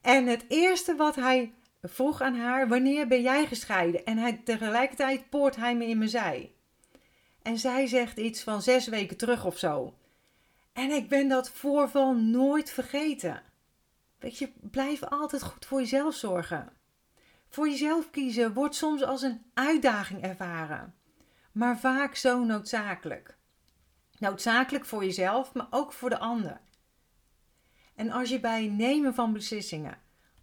En 0.02 0.28
het 0.28 0.46
eerste 0.48 0.96
wat 0.96 1.16
hij 1.16 1.54
vroeg 1.82 2.22
aan 2.22 2.36
haar: 2.36 2.68
Wanneer 2.68 3.08
ben 3.08 3.22
jij 3.22 3.46
gescheiden? 3.46 4.06
En 4.06 4.18
hij, 4.18 4.42
tegelijkertijd 4.44 5.30
poort 5.30 5.56
hij 5.56 5.76
me 5.76 5.86
in 5.86 5.98
mijn 5.98 6.10
zij. 6.10 6.52
En 7.42 7.58
zij 7.58 7.88
zegt 7.88 8.18
iets 8.18 8.44
van 8.44 8.62
zes 8.62 8.88
weken 8.88 9.18
terug 9.18 9.46
of 9.46 9.58
zo. 9.58 9.94
En 10.74 10.92
ik 10.92 11.10
ben 11.10 11.28
dat 11.28 11.50
voorval 11.50 12.16
nooit 12.16 12.70
vergeten. 12.70 13.44
Weet 14.20 14.38
je, 14.38 14.52
blijf 14.62 15.04
altijd 15.04 15.44
goed 15.44 15.66
voor 15.66 15.80
jezelf 15.80 16.16
zorgen. 16.16 16.70
Voor 17.50 17.70
jezelf 17.70 18.10
kiezen 18.10 18.54
wordt 18.54 18.76
soms 18.76 19.04
als 19.04 19.22
een 19.22 19.46
uitdaging 19.54 20.22
ervaren, 20.22 20.96
maar 21.52 21.80
vaak 21.80 22.16
zo 22.16 22.44
noodzakelijk. 22.44 23.38
Noodzakelijk 24.18 24.86
voor 24.86 25.04
jezelf, 25.04 25.54
maar 25.54 25.68
ook 25.70 25.94
voor 25.94 26.10
de 26.10 26.20
ander. 26.20 26.62
En 27.96 28.12
als 28.12 28.30
je 28.30 28.40
bij 28.40 28.68
nemen 28.68 29.14
van 29.14 29.34
beslissingen 29.34 29.98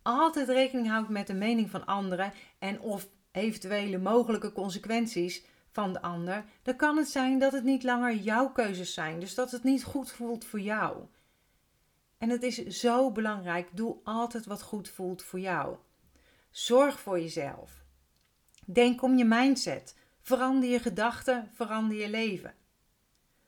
altijd 0.08 0.48
rekening 0.48 0.88
houdt 0.88 1.08
met 1.08 1.26
de 1.26 1.34
mening 1.34 1.70
van 1.70 1.86
anderen 1.86 2.32
en 2.58 2.80
of 2.80 3.08
eventuele 3.32 3.98
mogelijke 3.98 4.52
consequenties 4.52 5.44
van 5.78 5.92
de 5.92 6.02
ander, 6.02 6.44
dan 6.62 6.76
kan 6.76 6.96
het 6.96 7.08
zijn 7.08 7.38
dat 7.38 7.52
het 7.52 7.64
niet 7.64 7.82
langer 7.82 8.14
jouw 8.14 8.52
keuzes 8.52 8.94
zijn. 8.94 9.20
Dus 9.20 9.34
dat 9.34 9.50
het 9.50 9.62
niet 9.62 9.84
goed 9.84 10.10
voelt 10.12 10.44
voor 10.44 10.60
jou. 10.60 10.96
En 12.18 12.28
het 12.28 12.42
is 12.42 12.66
zo 12.66 13.12
belangrijk. 13.12 13.68
Doe 13.72 13.96
altijd 14.04 14.46
wat 14.46 14.62
goed 14.62 14.88
voelt 14.88 15.22
voor 15.22 15.40
jou. 15.40 15.76
Zorg 16.50 17.00
voor 17.00 17.20
jezelf. 17.20 17.84
Denk 18.64 19.02
om 19.02 19.16
je 19.16 19.24
mindset. 19.24 19.96
Verander 20.20 20.68
je 20.68 20.78
gedachten, 20.78 21.50
verander 21.54 21.96
je 21.96 22.10
leven. 22.10 22.54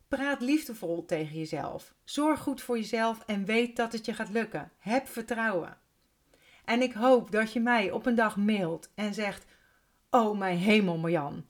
Praat 0.09 0.41
liefdevol 0.41 1.05
tegen 1.05 1.39
jezelf. 1.39 1.95
Zorg 2.05 2.41
goed 2.41 2.61
voor 2.61 2.77
jezelf 2.77 3.23
en 3.27 3.45
weet 3.45 3.77
dat 3.77 3.93
het 3.93 4.05
je 4.05 4.15
gaat 4.15 4.31
lukken. 4.31 4.73
Heb 4.79 5.09
vertrouwen. 5.09 5.79
En 6.65 6.83
ik 6.83 6.93
hoop 6.93 7.31
dat 7.31 7.53
je 7.53 7.61
mij 7.61 7.91
op 7.91 8.07
een 8.07 8.15
dag 8.15 8.37
mailt 8.37 8.91
en 8.95 9.15
zegt: 9.15 9.45
Oh 10.11 10.39
mijn 10.39 10.59
hemel, 10.59 10.99
Marjan. 10.99 11.49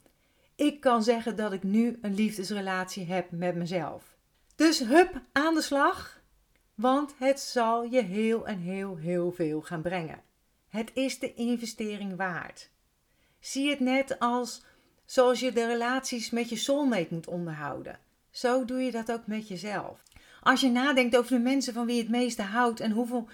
Ik 0.60 0.80
kan 0.80 1.02
zeggen 1.02 1.36
dat 1.36 1.52
ik 1.52 1.62
nu 1.62 1.98
een 2.02 2.14
liefdesrelatie 2.14 3.06
heb 3.06 3.30
met 3.30 3.54
mezelf. 3.54 4.16
Dus 4.56 4.78
hup 4.78 5.20
aan 5.32 5.54
de 5.54 5.62
slag, 5.62 6.20
want 6.74 7.14
het 7.18 7.40
zal 7.40 7.82
je 7.82 8.02
heel 8.02 8.46
en 8.46 8.58
heel 8.58 8.96
heel 8.96 9.32
veel 9.32 9.60
gaan 9.60 9.82
brengen. 9.82 10.22
Het 10.68 10.90
is 10.94 11.18
de 11.18 11.34
investering 11.34 12.16
waard. 12.16 12.70
Zie 13.38 13.70
het 13.70 13.80
net 13.80 14.18
als 14.18 14.64
zoals 15.04 15.40
je 15.40 15.52
de 15.52 15.66
relaties 15.66 16.30
met 16.30 16.48
je 16.48 16.56
soulmate 16.56 17.14
moet 17.14 17.28
onderhouden. 17.28 17.98
Zo 18.30 18.64
doe 18.64 18.80
je 18.80 18.90
dat 18.90 19.12
ook 19.12 19.26
met 19.26 19.48
jezelf. 19.48 20.02
Als 20.40 20.60
je 20.60 20.70
nadenkt 20.70 21.16
over 21.16 21.36
de 21.36 21.42
mensen 21.42 21.72
van 21.72 21.86
wie 21.86 21.96
je 21.96 22.02
het 22.02 22.10
meeste 22.10 22.42
houdt 22.42 22.80
en 22.80 22.90
hoeveel 22.90 23.28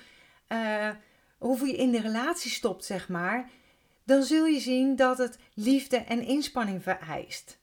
uh, 0.48 0.90
hoeveel 1.38 1.66
je 1.66 1.76
in 1.76 1.90
de 1.90 2.00
relatie 2.00 2.50
stopt, 2.50 2.84
zeg 2.84 3.08
maar, 3.08 3.50
dan 4.06 4.22
zul 4.22 4.44
je 4.44 4.60
zien 4.60 4.96
dat 4.96 5.18
het 5.18 5.38
liefde 5.54 5.96
en 5.96 6.22
inspanning 6.22 6.82
vereist. 6.82 7.58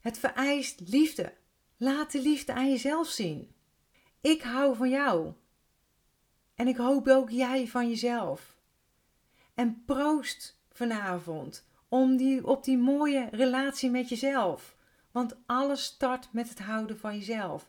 Het 0.00 0.18
vereist 0.18 0.80
liefde. 0.88 1.32
Laat 1.76 2.12
de 2.12 2.20
liefde 2.22 2.52
aan 2.52 2.70
jezelf 2.70 3.08
zien. 3.08 3.54
Ik 4.20 4.42
hou 4.42 4.76
van 4.76 4.90
jou. 4.90 5.32
En 6.54 6.68
ik 6.68 6.76
hoop 6.76 7.08
ook 7.08 7.30
jij 7.30 7.66
van 7.68 7.88
jezelf. 7.88 8.56
En 9.54 9.82
proost 9.84 10.60
vanavond 10.72 11.64
om 11.88 12.16
die, 12.16 12.46
op 12.46 12.64
die 12.64 12.78
mooie 12.78 13.28
relatie 13.30 13.90
met 13.90 14.08
jezelf. 14.08 14.76
Want 15.10 15.36
alles 15.46 15.84
start 15.84 16.28
met 16.32 16.48
het 16.48 16.58
houden 16.58 16.98
van 16.98 17.16
jezelf. 17.16 17.68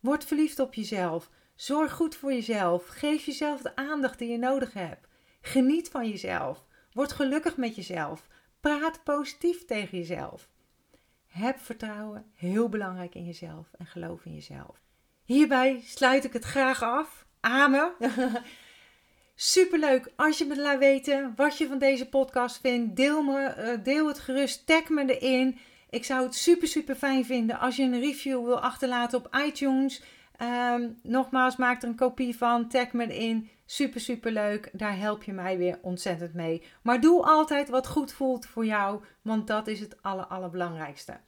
Word 0.00 0.24
verliefd 0.24 0.58
op 0.58 0.74
jezelf. 0.74 1.30
Zorg 1.54 1.92
goed 1.92 2.14
voor 2.14 2.32
jezelf. 2.32 2.86
Geef 2.86 3.24
jezelf 3.24 3.62
de 3.62 3.76
aandacht 3.76 4.18
die 4.18 4.30
je 4.30 4.38
nodig 4.38 4.72
hebt. 4.72 5.08
Geniet 5.40 5.88
van 5.88 6.08
jezelf. 6.08 6.66
Word 6.98 7.12
gelukkig 7.12 7.56
met 7.56 7.76
jezelf. 7.76 8.26
Praat 8.60 9.04
positief 9.04 9.64
tegen 9.64 9.98
jezelf. 9.98 10.48
Heb 11.26 11.58
vertrouwen, 11.58 12.24
heel 12.34 12.68
belangrijk 12.68 13.14
in 13.14 13.24
jezelf 13.24 13.66
en 13.76 13.86
geloof 13.86 14.24
in 14.24 14.34
jezelf. 14.34 14.80
Hierbij 15.24 15.80
sluit 15.84 16.24
ik 16.24 16.32
het 16.32 16.44
graag 16.44 16.82
af. 16.82 17.26
Amen. 17.40 17.92
Superleuk 19.34 20.12
als 20.16 20.38
je 20.38 20.44
me 20.44 20.60
laat 20.60 20.78
weten 20.78 21.32
wat 21.36 21.58
je 21.58 21.66
van 21.66 21.78
deze 21.78 22.08
podcast 22.08 22.60
vindt. 22.60 22.96
Deel, 22.96 23.22
me, 23.22 23.44
eh, 23.44 23.84
deel 23.84 24.08
het 24.08 24.18
gerust, 24.18 24.66
tag 24.66 24.88
me 24.88 25.18
erin. 25.18 25.58
Ik 25.90 26.04
zou 26.04 26.24
het 26.24 26.34
super, 26.34 26.68
super 26.68 26.94
fijn 26.94 27.24
vinden 27.24 27.58
als 27.58 27.76
je 27.76 27.82
een 27.82 28.00
review 28.00 28.44
wil 28.44 28.60
achterlaten 28.60 29.18
op 29.18 29.36
iTunes. 29.46 30.02
Ehm, 30.38 30.90
nogmaals, 31.02 31.56
maak 31.56 31.82
er 31.82 31.88
een 31.88 31.96
kopie 31.96 32.36
van, 32.36 32.68
tag 32.68 32.92
me 32.92 33.16
in. 33.16 33.50
Super, 33.66 34.00
super 34.00 34.32
leuk. 34.32 34.70
Daar 34.72 34.98
help 34.98 35.22
je 35.22 35.32
mij 35.32 35.58
weer 35.58 35.78
ontzettend 35.82 36.34
mee. 36.34 36.62
Maar 36.82 37.00
doe 37.00 37.22
altijd 37.22 37.68
wat 37.68 37.86
goed 37.86 38.12
voelt 38.12 38.46
voor 38.46 38.66
jou, 38.66 39.04
want 39.22 39.46
dat 39.46 39.66
is 39.66 39.80
het 39.80 40.02
aller, 40.02 40.26
allerbelangrijkste. 40.26 41.20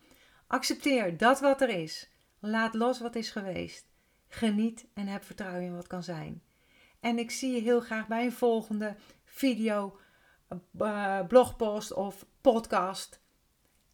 Accepteer 0.47 1.17
dat 1.17 1.41
wat 1.41 1.61
er 1.61 1.69
is. 1.69 2.11
Laat 2.39 2.75
los 2.75 3.01
wat 3.01 3.15
is 3.15 3.31
geweest. 3.31 3.87
Geniet 4.29 4.87
en 4.95 5.07
heb 5.07 5.25
vertrouwen 5.25 5.63
in 5.63 5.75
wat 5.75 5.87
kan 5.87 6.03
zijn. 6.03 6.43
En 7.01 7.19
ik 7.19 7.31
zie 7.31 7.55
je 7.55 7.61
heel 7.61 7.81
graag 7.81 8.07
bij 8.07 8.25
een 8.25 8.33
volgende 8.33 8.97
video, 9.25 9.99
uh, 10.79 11.21
blogpost 11.27 11.93
of 11.93 12.27
podcast. 12.41 13.21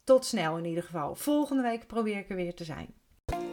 Tot 0.03 0.25
snel 0.25 0.57
in 0.57 0.65
ieder 0.65 0.83
geval. 0.83 1.15
Volgende 1.15 1.61
week 1.61 1.87
probeer 1.87 2.17
ik 2.17 2.29
er 2.29 2.35
weer 2.35 2.55
te 2.55 2.63
zijn. 2.63 2.93